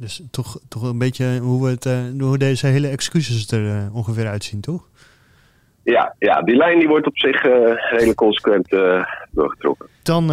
Dus 0.00 0.22
toch, 0.30 0.60
toch 0.68 0.82
een 0.82 0.98
beetje 0.98 1.38
hoe, 1.38 1.68
het, 1.68 1.84
uh, 1.84 1.98
hoe 2.18 2.38
deze 2.38 2.66
hele 2.66 2.88
excuses 2.88 3.50
er 3.50 3.64
uh, 3.64 3.96
ongeveer 3.96 4.26
uitzien, 4.26 4.60
toch? 4.60 4.88
Ja, 5.84 6.14
ja, 6.18 6.42
die 6.42 6.56
lijn 6.56 6.78
die 6.78 6.88
wordt 6.88 7.06
op 7.06 7.18
zich 7.18 7.42
redelijk 7.90 8.16
consequent 8.16 8.68
doorgetrokken. 9.30 9.88
Dan 10.02 10.26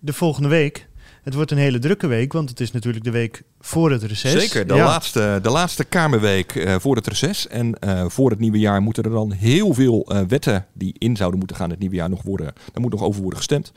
de 0.00 0.12
volgende 0.12 0.48
week. 0.48 0.88
Het 1.22 1.34
wordt 1.34 1.50
een 1.50 1.58
hele 1.58 1.78
drukke 1.78 2.06
week, 2.06 2.32
want 2.32 2.48
het 2.48 2.60
is 2.60 2.70
natuurlijk 2.70 3.04
de 3.04 3.10
week 3.10 3.42
voor 3.60 3.90
het 3.90 4.02
reces. 4.02 4.32
Zeker, 4.32 4.66
de, 4.66 4.74
laatste, 4.74 5.38
de 5.42 5.50
laatste 5.50 5.84
Kamerweek 5.84 6.54
uh, 6.54 6.74
voor 6.78 6.96
het 6.96 7.06
reces. 7.06 7.48
En 7.48 7.76
uh, 7.84 8.04
voor 8.08 8.30
het 8.30 8.38
nieuwe 8.38 8.58
jaar 8.58 8.82
moeten 8.82 9.02
er 9.02 9.10
dan 9.10 9.32
heel 9.32 9.74
veel 9.74 10.12
uh, 10.12 10.20
wetten 10.28 10.66
die 10.72 10.94
in 10.98 11.16
zouden 11.16 11.38
moeten 11.38 11.56
gaan 11.56 11.70
het 11.70 11.78
nieuwe 11.78 11.94
jaar 11.94 12.10
nog 12.10 12.22
worden. 12.22 12.52
Daar 12.72 12.80
moet 12.80 12.92
nog 12.92 13.02
over 13.02 13.20
worden 13.20 13.38
gestemd. 13.38 13.72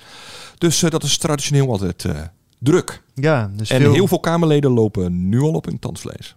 Dus 0.57 0.79
dat 0.79 1.03
is 1.03 1.17
traditioneel 1.17 1.71
altijd 1.71 2.05
druk. 2.59 3.01
Ja, 3.13 3.51
dus 3.55 3.69
en 3.69 3.81
veel... 3.81 3.93
heel 3.93 4.07
veel 4.07 4.19
Kamerleden 4.19 4.71
lopen 4.71 5.29
nu 5.29 5.39
al 5.39 5.53
op 5.53 5.65
hun 5.65 5.79
tandvlees. 5.79 6.35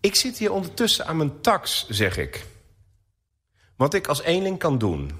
Ik 0.00 0.14
zit 0.14 0.38
hier 0.38 0.52
ondertussen 0.52 1.06
aan 1.06 1.16
mijn 1.16 1.40
tax, 1.40 1.86
zeg 1.88 2.16
ik. 2.16 2.46
Wat 3.76 3.94
ik 3.94 4.06
als 4.06 4.22
eenling 4.22 4.58
kan 4.58 4.78
doen. 4.78 5.10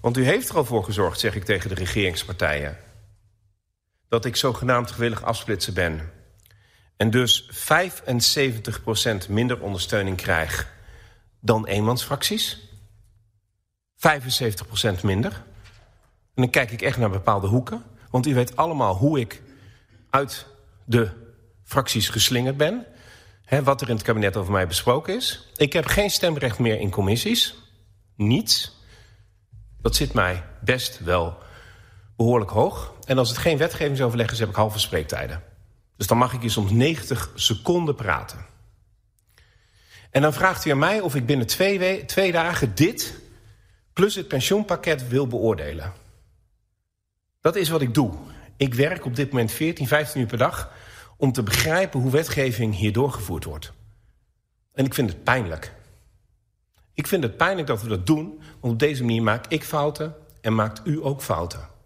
Want 0.00 0.16
u 0.16 0.24
heeft 0.24 0.48
er 0.48 0.56
al 0.56 0.64
voor 0.64 0.84
gezorgd, 0.84 1.20
zeg 1.20 1.34
ik 1.34 1.44
tegen 1.44 1.68
de 1.68 1.74
regeringspartijen 1.74 2.76
dat 4.10 4.24
ik 4.24 4.36
zogenaamd 4.36 4.90
gewillig 4.90 5.22
afsplitsen 5.22 5.74
ben... 5.74 6.10
en 6.96 7.10
dus 7.10 7.50
75% 7.52 9.28
minder 9.28 9.60
ondersteuning 9.60 10.16
krijg 10.16 10.72
dan 11.40 11.66
eenmansfracties. 11.66 12.58
75% 13.96 15.00
minder. 15.02 15.32
En 16.34 16.42
dan 16.42 16.50
kijk 16.50 16.70
ik 16.70 16.82
echt 16.82 16.98
naar 16.98 17.10
bepaalde 17.10 17.46
hoeken. 17.46 17.82
Want 18.10 18.26
u 18.26 18.34
weet 18.34 18.56
allemaal 18.56 18.96
hoe 18.96 19.20
ik 19.20 19.42
uit 20.10 20.46
de 20.84 21.10
fracties 21.64 22.08
geslingerd 22.08 22.56
ben. 22.56 22.86
Hè, 23.44 23.62
wat 23.62 23.80
er 23.80 23.88
in 23.88 23.94
het 23.94 24.04
kabinet 24.04 24.36
over 24.36 24.52
mij 24.52 24.66
besproken 24.66 25.16
is. 25.16 25.48
Ik 25.56 25.72
heb 25.72 25.86
geen 25.86 26.10
stemrecht 26.10 26.58
meer 26.58 26.80
in 26.80 26.90
commissies. 26.90 27.54
Niets. 28.16 28.78
Dat 29.80 29.96
zit 29.96 30.12
mij 30.12 30.44
best 30.60 30.98
wel 30.98 31.38
behoorlijk 32.20 32.50
hoog. 32.50 32.94
En 33.04 33.18
als 33.18 33.28
het 33.28 33.38
geen 33.38 33.56
wetgevingsoverleg 33.56 34.30
is, 34.30 34.38
heb 34.38 34.48
ik 34.48 34.54
halve 34.54 34.78
spreektijden. 34.78 35.42
Dus 35.96 36.06
dan 36.06 36.18
mag 36.18 36.32
ik 36.32 36.40
hier 36.40 36.50
soms 36.50 36.70
90 36.70 37.30
seconden 37.34 37.94
praten. 37.94 38.46
En 40.10 40.22
dan 40.22 40.32
vraagt 40.32 40.64
u 40.64 40.70
aan 40.70 40.78
mij 40.78 41.00
of 41.00 41.14
ik 41.14 41.26
binnen 41.26 41.46
twee, 41.46 42.04
twee 42.04 42.32
dagen 42.32 42.74
dit... 42.74 43.20
plus 43.92 44.14
het 44.14 44.28
pensioenpakket 44.28 45.08
wil 45.08 45.26
beoordelen. 45.26 45.92
Dat 47.40 47.56
is 47.56 47.68
wat 47.68 47.80
ik 47.80 47.94
doe. 47.94 48.12
Ik 48.56 48.74
werk 48.74 49.04
op 49.04 49.16
dit 49.16 49.30
moment 49.30 49.52
14, 49.52 49.86
15 49.86 50.20
uur 50.20 50.26
per 50.26 50.38
dag... 50.38 50.72
om 51.16 51.32
te 51.32 51.42
begrijpen 51.42 52.00
hoe 52.00 52.10
wetgeving 52.10 52.74
hier 52.76 52.92
doorgevoerd 52.92 53.44
wordt. 53.44 53.72
En 54.72 54.84
ik 54.84 54.94
vind 54.94 55.10
het 55.10 55.24
pijnlijk. 55.24 55.72
Ik 56.94 57.06
vind 57.06 57.22
het 57.22 57.36
pijnlijk 57.36 57.66
dat 57.66 57.82
we 57.82 57.88
dat 57.88 58.06
doen... 58.06 58.40
want 58.60 58.72
op 58.72 58.78
deze 58.78 59.04
manier 59.04 59.22
maak 59.22 59.46
ik 59.46 59.64
fouten 59.64 60.14
en 60.40 60.54
maakt 60.54 60.80
u 60.84 61.04
ook 61.04 61.22
fouten. 61.22 61.78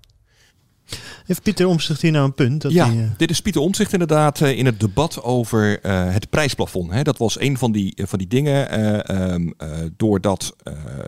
Heeft 1.24 1.42
Pieter 1.42 1.66
Omzicht 1.66 2.02
hier 2.02 2.10
nou 2.10 2.24
een 2.24 2.34
punt? 2.34 2.62
Dat 2.62 2.72
ja, 2.72 2.88
die, 2.90 3.00
uh... 3.00 3.10
dit 3.16 3.30
is 3.30 3.40
Pieter 3.40 3.60
Omzicht 3.60 3.92
inderdaad 3.92 4.40
uh, 4.40 4.58
in 4.58 4.66
het 4.66 4.80
debat 4.80 5.22
over 5.22 5.86
uh, 5.86 6.12
het 6.12 6.30
prijsplafond. 6.30 6.92
Hè. 6.92 7.02
Dat 7.02 7.18
was 7.18 7.40
een 7.40 7.58
van 7.58 7.72
die, 7.72 7.94
van 8.06 8.18
die 8.18 8.28
dingen. 8.28 9.32
Um, 9.32 9.54
doordat 9.96 10.56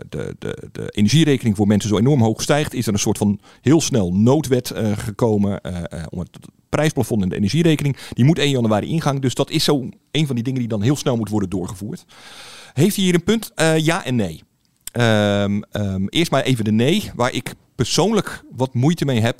de, 0.09 0.35
de, 0.39 0.69
de 0.71 0.89
energierekening 0.89 1.55
voor 1.55 1.67
mensen 1.67 1.89
zo 1.89 1.97
enorm 1.97 2.21
hoog 2.21 2.41
stijgt, 2.41 2.73
is 2.73 2.87
er 2.87 2.93
een 2.93 2.99
soort 2.99 3.17
van 3.17 3.39
heel 3.61 3.81
snel 3.81 4.13
noodwet 4.13 4.73
gekomen 4.95 5.61
om 6.09 6.19
het 6.19 6.29
prijsplafond 6.69 7.21
en 7.23 7.29
de 7.29 7.35
energierekening. 7.35 7.97
Die 8.13 8.25
moet 8.25 8.39
1 8.39 8.49
januari 8.49 8.87
ingaan. 8.87 9.19
Dus 9.19 9.33
dat 9.33 9.49
is 9.49 9.63
zo 9.63 9.89
een 10.11 10.25
van 10.25 10.35
die 10.35 10.43
dingen 10.43 10.59
die 10.59 10.69
dan 10.69 10.81
heel 10.81 10.95
snel 10.95 11.17
moet 11.17 11.29
worden 11.29 11.49
doorgevoerd. 11.49 12.05
Heeft 12.73 12.95
hij 12.95 13.05
hier 13.05 13.13
een 13.13 13.23
punt? 13.23 13.51
ja 13.77 14.05
en 14.05 14.15
nee. 14.15 14.43
Um, 14.93 15.63
um, 15.71 16.09
eerst 16.09 16.31
maar 16.31 16.43
even 16.43 16.63
de 16.63 16.71
nee, 16.71 17.11
waar 17.15 17.33
ik 17.33 17.53
persoonlijk 17.77 18.43
wat 18.55 18.73
moeite 18.73 19.05
mee 19.05 19.19
heb. 19.19 19.39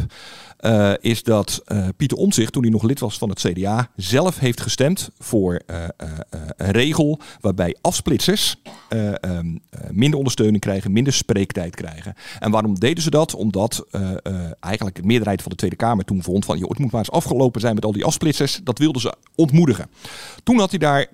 Uh, 0.59 0.93
is 0.99 1.23
dat 1.23 1.61
uh, 1.67 1.87
Pieter 1.97 2.17
Omtzigt, 2.17 2.53
toen 2.53 2.61
hij 2.61 2.71
nog 2.71 2.83
lid 2.83 2.99
was 2.99 3.17
van 3.17 3.29
het 3.29 3.39
CDA, 3.39 3.89
zelf 3.95 4.39
heeft 4.39 4.61
gestemd 4.61 5.09
voor 5.19 5.61
uh, 5.67 5.83
een 6.57 6.71
regel 6.71 7.19
waarbij 7.39 7.75
afsplitsers 7.81 8.55
um, 8.89 9.61
minder 9.91 10.17
ondersteuning 10.17 10.61
krijgen, 10.61 10.91
minder 10.91 11.13
spreektijd 11.13 11.75
krijgen. 11.75 12.13
En 12.39 12.51
waarom 12.51 12.79
deden 12.79 13.03
ze 13.03 13.09
dat? 13.09 13.35
Omdat 13.35 13.85
eigenlijk 14.59 14.95
de 14.95 15.03
meerderheid 15.03 15.41
van 15.41 15.51
de 15.51 15.57
Tweede 15.57 15.75
Kamer 15.75 16.05
toen 16.05 16.23
vond 16.23 16.45
van, 16.45 16.57
joh, 16.57 16.69
het 16.69 16.79
moet 16.79 16.91
maar 16.91 16.99
eens 16.99 17.11
afgelopen 17.11 17.61
zijn 17.61 17.75
met 17.75 17.85
al 17.85 17.91
die 17.91 18.05
afsplitsers. 18.05 18.59
Dat 18.63 18.79
wilden 18.79 19.01
ze 19.01 19.15
ontmoedigen. 19.35 19.89
Toen 20.43 20.59
had 20.59 20.69
hij 20.69 20.79
daar 20.79 21.07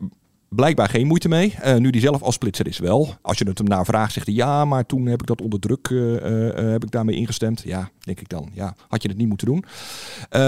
blijkbaar 0.56 0.90
geen 0.90 1.08
moeite 1.08 1.28
mee. 1.28 1.56
Uh, 1.66 1.76
nu 1.76 1.90
die 1.90 2.02
zelf 2.02 2.24
afsplitser 2.24 2.68
is 2.68 2.78
wel. 2.78 3.16
Als 3.22 3.38
je 3.38 3.48
het 3.48 3.58
hem 3.58 3.68
naar 3.68 3.86
vraagt, 3.86 4.14
zegt 4.14 4.26
hij 4.26 4.36
ja, 4.36 4.66
maar 4.66 4.86
toen 4.86 5.06
heb 5.06 5.22
ik 5.22 5.28
dat 5.28 5.42
onder 5.42 5.60
druk 5.60 5.90
uh, 5.90 6.14
uh, 6.14 6.72
heb 6.72 6.84
ik 6.84 6.92
daarmee 6.92 7.16
ingestemd. 7.16 7.62
Ja, 7.66 7.90
denk 8.00 8.20
ik 8.20 8.30
dan. 8.30 8.50
Ja, 8.54 8.76
had 8.88 9.02
je 9.02 9.08
het 9.08 9.18
niet 9.18 9.28
moeten 9.28 9.48
doen. 9.48 9.66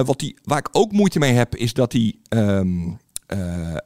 wat 0.06 0.20
die, 0.20 0.38
waar 0.44 0.58
ik 0.58 0.70
ook 0.72 0.92
moeite 0.92 1.20
mee 1.20 1.34
heb, 1.34 1.56
is 1.56 1.74
dat 1.74 1.92
hij. 1.92 2.16
Um, 2.30 2.98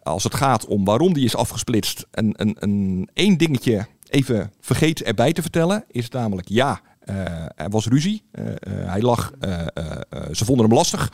als 0.03 0.23
het 0.23 0.35
gaat 0.35 0.65
om 0.65 0.85
waarom 0.85 1.13
die 1.13 1.25
is 1.25 1.35
afgesplitst, 1.35 2.07
een, 2.11 2.33
een, 2.37 2.55
een 2.59 3.09
één 3.13 3.37
dingetje 3.37 3.87
even 4.09 4.51
vergeet 4.59 5.01
erbij 5.03 5.33
te 5.33 5.41
vertellen. 5.41 5.83
Is 5.87 6.09
namelijk 6.09 6.47
ja, 6.47 6.81
er 7.55 7.69
was 7.69 7.87
ruzie. 7.87 8.23
Uh, 8.31 8.45
uh, 8.45 8.53
hij 8.63 9.01
lag, 9.01 9.31
ze 10.31 10.45
vonden 10.45 10.65
hem 10.65 10.75
lastig 10.75 11.11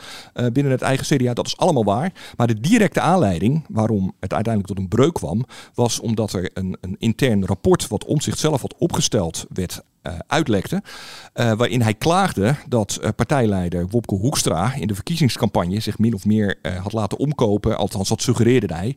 binnen 0.52 0.72
het 0.72 0.82
eigen 0.82 1.16
CDA. 1.16 1.32
Dat 1.32 1.46
is 1.46 1.56
allemaal 1.56 1.84
waar. 1.84 2.12
Maar 2.36 2.46
de 2.46 2.60
directe 2.60 3.00
aanleiding 3.00 3.64
waarom 3.68 4.14
het 4.20 4.32
uiteindelijk 4.32 4.74
tot 4.74 4.84
een 4.84 4.88
breuk 4.88 5.14
kwam, 5.14 5.44
was 5.74 6.00
omdat 6.00 6.32
er 6.32 6.50
een, 6.54 6.76
een 6.80 6.96
intern 6.98 7.46
rapport 7.46 7.88
wat 7.88 8.04
om 8.04 8.20
zichzelf 8.20 8.60
had 8.60 8.74
opgesteld 8.78 9.46
werd 9.52 9.82
uitlekte. 10.26 10.82
Waarin 11.32 11.82
hij 11.82 11.94
klaagde 11.94 12.54
dat 12.68 13.00
partijleider 13.16 13.88
Wopke 13.88 14.14
Hoekstra 14.14 14.74
in 14.74 14.86
de 14.86 14.94
verkiezingscampagne 14.94 15.80
zich 15.80 15.98
min 15.98 16.14
of 16.14 16.24
meer 16.24 16.58
had 16.82 16.92
laten 16.92 17.18
omkopen. 17.18 17.76
Althans, 17.76 18.08
dat 18.08 18.22
suggereerde 18.22 18.74
hij. 18.74 18.96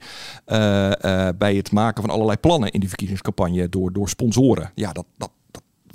bij 1.37 1.55
het 1.55 1.71
maken 1.71 2.01
van 2.01 2.11
allerlei 2.11 2.37
plannen 2.37 2.71
in 2.71 2.79
die 2.79 2.89
verkiezingscampagne 2.89 3.69
door, 3.69 3.93
door 3.93 4.09
sponsoren. 4.09 4.71
Ja, 4.75 4.91
dat, 4.91 5.05
dat 5.17 5.31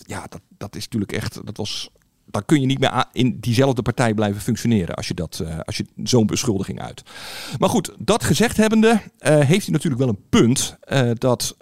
ja, 0.07 0.27
dat, 0.29 0.41
dat 0.59 0.77
is 0.77 0.85
natuurlijk 0.85 1.13
echt, 1.13 1.47
dat 1.47 1.57
was 1.57 1.91
dan 2.27 2.45
kun 2.45 2.61
je 2.61 2.67
niet 2.67 2.79
meer 2.79 3.05
in 3.13 3.39
diezelfde 3.41 3.83
partij 3.83 4.15
blijven 4.15 4.41
functioneren 4.41 4.95
als 4.95 5.09
je, 5.09 5.15
dat, 5.15 5.41
uh, 5.43 5.59
als 5.65 5.77
je 5.77 5.87
zo'n 6.03 6.27
beschuldiging 6.27 6.81
uit. 6.81 7.03
Maar 7.59 7.69
goed, 7.69 7.95
dat 7.99 8.25
gezegd 8.25 8.57
hebbende, 8.57 8.89
uh, 8.89 8.99
heeft 9.39 9.65
hij 9.65 9.73
natuurlijk 9.73 10.03
wel 10.03 10.09
een 10.09 10.25
punt 10.29 10.77
uh, 10.93 11.11
dat 11.15 11.57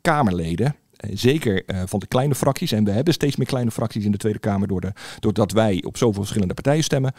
Kamerleden. 0.00 0.76
Zeker 1.12 1.62
van 1.86 1.98
de 1.98 2.06
kleine 2.06 2.34
fracties, 2.34 2.72
en 2.72 2.84
we 2.84 2.90
hebben 2.90 3.14
steeds 3.14 3.36
meer 3.36 3.46
kleine 3.46 3.70
fracties 3.70 4.04
in 4.04 4.10
de 4.10 4.16
Tweede 4.16 4.38
Kamer 4.38 4.68
door 4.68 4.80
de, 4.80 4.92
doordat 5.20 5.52
wij 5.52 5.82
op 5.86 5.96
zoveel 5.96 6.20
verschillende 6.20 6.54
partijen 6.54 6.84
stemmen. 6.84 7.12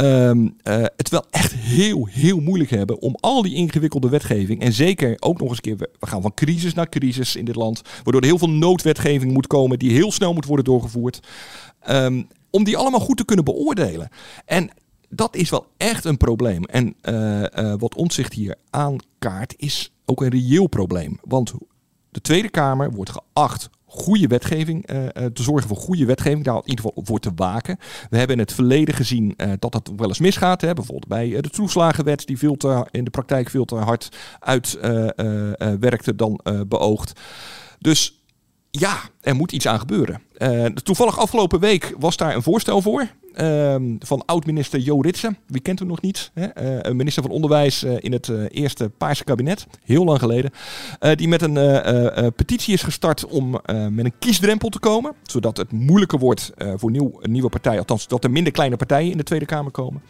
Um, 0.00 0.56
het 0.96 1.08
wel 1.08 1.24
echt 1.30 1.52
heel, 1.52 2.06
heel 2.10 2.40
moeilijk 2.40 2.70
hebben 2.70 3.00
om 3.00 3.16
al 3.20 3.42
die 3.42 3.54
ingewikkelde 3.54 4.08
wetgeving. 4.08 4.60
En 4.60 4.72
zeker 4.72 5.16
ook 5.18 5.38
nog 5.38 5.48
eens 5.48 5.56
een 5.56 5.76
keer, 5.76 5.88
we 5.98 6.06
gaan 6.06 6.22
van 6.22 6.34
crisis 6.34 6.74
naar 6.74 6.88
crisis 6.88 7.36
in 7.36 7.44
dit 7.44 7.56
land. 7.56 7.82
Waardoor 8.02 8.20
er 8.20 8.26
heel 8.26 8.38
veel 8.38 8.50
noodwetgeving 8.50 9.32
moet 9.32 9.46
komen 9.46 9.78
die 9.78 9.92
heel 9.92 10.12
snel 10.12 10.34
moet 10.34 10.46
worden 10.46 10.64
doorgevoerd. 10.64 11.20
Um, 11.88 12.26
om 12.50 12.64
die 12.64 12.76
allemaal 12.76 13.00
goed 13.00 13.16
te 13.16 13.24
kunnen 13.24 13.44
beoordelen. 13.44 14.08
En 14.44 14.70
dat 15.08 15.36
is 15.36 15.50
wel 15.50 15.66
echt 15.76 16.04
een 16.04 16.16
probleem. 16.16 16.64
En 16.64 16.94
uh, 17.02 17.40
uh, 17.40 17.74
wat 17.78 17.94
Omtzigt 17.94 18.32
hier 18.32 18.56
aankaart 18.70 19.54
is 19.56 19.92
ook 20.04 20.22
een 20.22 20.30
reëel 20.30 20.66
probleem. 20.66 21.18
Want 21.22 21.52
de 22.12 22.20
Tweede 22.20 22.48
Kamer 22.48 22.90
wordt 22.90 23.10
geacht 23.10 23.70
goede 23.84 24.26
wetgeving, 24.26 24.90
uh, 24.90 25.06
te 25.06 25.42
zorgen 25.42 25.68
voor 25.68 25.76
goede 25.76 26.04
wetgeving, 26.04 26.44
daar 26.44 26.54
in 26.54 26.68
ieder 26.68 26.84
geval 26.84 27.04
voor 27.04 27.18
te 27.18 27.32
waken. 27.34 27.78
We 28.10 28.16
hebben 28.16 28.36
in 28.36 28.42
het 28.42 28.52
verleden 28.52 28.94
gezien 28.94 29.34
uh, 29.36 29.52
dat 29.58 29.72
dat 29.72 29.92
wel 29.96 30.08
eens 30.08 30.18
misgaat. 30.18 30.60
Hè? 30.60 30.72
Bijvoorbeeld 30.74 31.08
bij 31.08 31.40
de 31.40 31.48
toeslagenwet, 31.48 32.26
die 32.26 32.38
veel 32.38 32.56
te, 32.56 32.86
in 32.90 33.04
de 33.04 33.10
praktijk 33.10 33.50
veel 33.50 33.64
te 33.64 33.74
hard 33.74 34.08
uitwerkte 34.38 36.14
dan 36.16 36.40
beoogd. 36.68 37.20
Dus 37.78 38.24
ja, 38.70 38.96
er 39.20 39.34
moet 39.34 39.52
iets 39.52 39.66
aan 39.66 39.78
gebeuren. 39.78 40.22
Toevallig 40.82 41.18
afgelopen 41.18 41.60
week 41.60 41.94
was 41.98 42.16
daar 42.16 42.34
een 42.34 42.42
voorstel 42.42 42.82
voor. 42.82 43.08
Uh, 43.34 43.74
van 43.98 44.22
oud-minister 44.26 44.80
Jo 44.80 45.00
Ritsen. 45.00 45.36
Wie 45.46 45.60
kent 45.60 45.78
hem 45.78 45.88
nog 45.88 46.00
niet? 46.00 46.30
Hè? 46.34 46.84
Uh, 46.86 46.92
minister 46.92 47.22
van 47.22 47.32
Onderwijs 47.32 47.84
uh, 47.84 47.92
in 47.98 48.12
het 48.12 48.28
eerste 48.48 48.88
Paarse 48.88 49.24
kabinet. 49.24 49.66
Heel 49.84 50.04
lang 50.04 50.18
geleden. 50.18 50.50
die 51.14 51.28
met 51.28 51.42
een 51.42 52.32
petitie 52.36 52.74
is 52.74 52.82
gestart 52.82 53.26
om 53.26 53.50
met 53.90 54.04
een 54.04 54.18
kiesdrempel 54.18 54.68
te 54.68 54.78
komen. 54.78 55.12
Zodat 55.22 55.56
het 55.56 55.72
moeilijker 55.72 56.18
wordt 56.18 56.52
voor 56.76 56.90
nieuw, 56.90 57.20
nieuwe 57.22 57.48
partij. 57.48 57.78
Althans, 57.78 58.08
dat 58.08 58.24
er 58.24 58.30
minder 58.30 58.52
kleine 58.52 58.76
partijen 58.76 59.10
in 59.10 59.16
de 59.16 59.22
Tweede 59.22 59.46
Kamer 59.46 59.72
komen. 59.72 60.02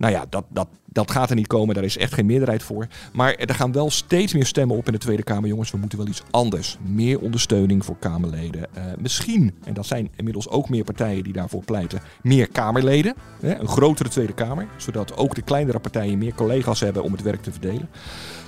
Nou 0.00 0.12
ja, 0.12 0.24
dat, 0.28 0.44
dat, 0.48 0.68
dat 0.84 1.10
gaat 1.10 1.30
er 1.30 1.36
niet 1.36 1.46
komen. 1.46 1.74
Daar 1.74 1.84
is 1.84 1.96
echt 1.96 2.14
geen 2.14 2.26
meerderheid 2.26 2.62
voor. 2.62 2.86
Maar 3.12 3.34
er 3.34 3.54
gaan 3.54 3.72
wel 3.72 3.90
steeds 3.90 4.32
meer 4.32 4.46
stemmen 4.46 4.76
op 4.76 4.86
in 4.86 4.92
de 4.92 4.98
Tweede 4.98 5.22
Kamer. 5.22 5.48
Jongens, 5.48 5.70
we 5.70 5.78
moeten 5.78 5.98
wel 5.98 6.06
iets 6.06 6.22
anders. 6.30 6.78
Meer 6.82 7.20
ondersteuning 7.20 7.84
voor 7.84 7.96
Kamerleden. 7.98 8.66
Uh, 8.76 8.84
misschien, 8.98 9.54
en 9.64 9.74
dat 9.74 9.86
zijn 9.86 10.10
inmiddels 10.16 10.48
ook 10.48 10.68
meer 10.68 10.84
partijen 10.84 11.24
die 11.24 11.32
daarvoor 11.32 11.64
pleiten, 11.64 12.00
meer 12.22 12.48
Kamerleden. 12.48 13.14
Hè, 13.40 13.58
een 13.58 13.68
grotere 13.68 14.08
Tweede 14.08 14.34
Kamer. 14.34 14.66
Zodat 14.76 15.16
ook 15.16 15.34
de 15.34 15.42
kleinere 15.42 15.78
partijen 15.78 16.18
meer 16.18 16.34
collega's 16.34 16.80
hebben 16.80 17.02
om 17.02 17.12
het 17.12 17.22
werk 17.22 17.42
te 17.42 17.52
verdelen. 17.52 17.88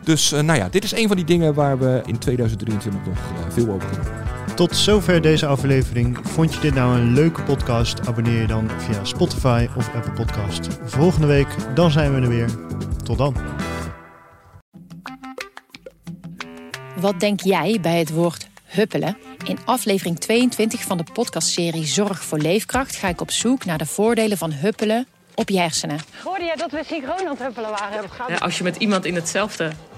Dus 0.05 0.33
uh, 0.33 0.41
nou 0.41 0.59
ja, 0.59 0.69
dit 0.69 0.85
is 0.85 0.93
een 0.93 1.09
van 1.09 1.17
die 1.17 1.27
dingen 1.27 1.55
waar 1.55 1.79
we 1.79 2.03
in 2.07 2.19
2023 2.19 3.05
nog 3.07 3.17
uh, 3.17 3.51
veel 3.51 3.69
over 3.69 3.89
kunnen. 3.89 4.42
Tot 4.55 4.77
zover 4.77 5.21
deze 5.21 5.47
aflevering. 5.47 6.19
Vond 6.23 6.55
je 6.55 6.61
dit 6.61 6.75
nou 6.75 6.99
een 6.99 7.13
leuke 7.13 7.43
podcast? 7.43 8.07
Abonneer 8.07 8.41
je 8.41 8.47
dan 8.47 8.71
via 8.79 9.05
Spotify 9.05 9.67
of 9.77 9.95
Apple 9.95 10.13
Podcast. 10.13 10.69
Volgende 10.85 11.27
week, 11.27 11.49
dan 11.75 11.91
zijn 11.91 12.15
we 12.15 12.21
er 12.21 12.29
weer. 12.29 12.49
Tot 13.05 13.19
dan. 13.19 13.37
Wat 16.97 17.21
denk 17.21 17.41
jij 17.41 17.79
bij 17.81 17.99
het 17.99 18.11
woord 18.11 18.49
huppelen? 18.65 19.17
In 19.45 19.59
aflevering 19.65 20.19
22 20.19 20.83
van 20.83 20.97
de 20.97 21.05
podcastserie 21.13 21.87
Zorg 21.87 22.25
voor 22.25 22.39
Leefkracht 22.39 22.97
ga 22.97 23.09
ik 23.09 23.21
op 23.21 23.31
zoek 23.31 23.65
naar 23.65 23.79
de 23.79 23.87
voordelen 23.87 24.39
van 24.39 24.53
huppelen 24.53 25.07
op 25.35 25.49
je 25.49 25.59
hersenen. 25.59 25.99
Hoorde 26.25 26.45
jij 26.45 26.57
dat 26.57 26.71
we 26.71 26.83
synchroon 26.87 27.19
aan 27.19 27.27
het 27.27 27.39
huppelen 27.39 27.71
waren? 27.71 28.05
Ja, 28.29 28.37
als 28.37 28.59
je 28.59 28.65
met 28.65 28.77
iemand 28.77 29.05
in 29.05 29.15
hetzelfde 29.15 29.73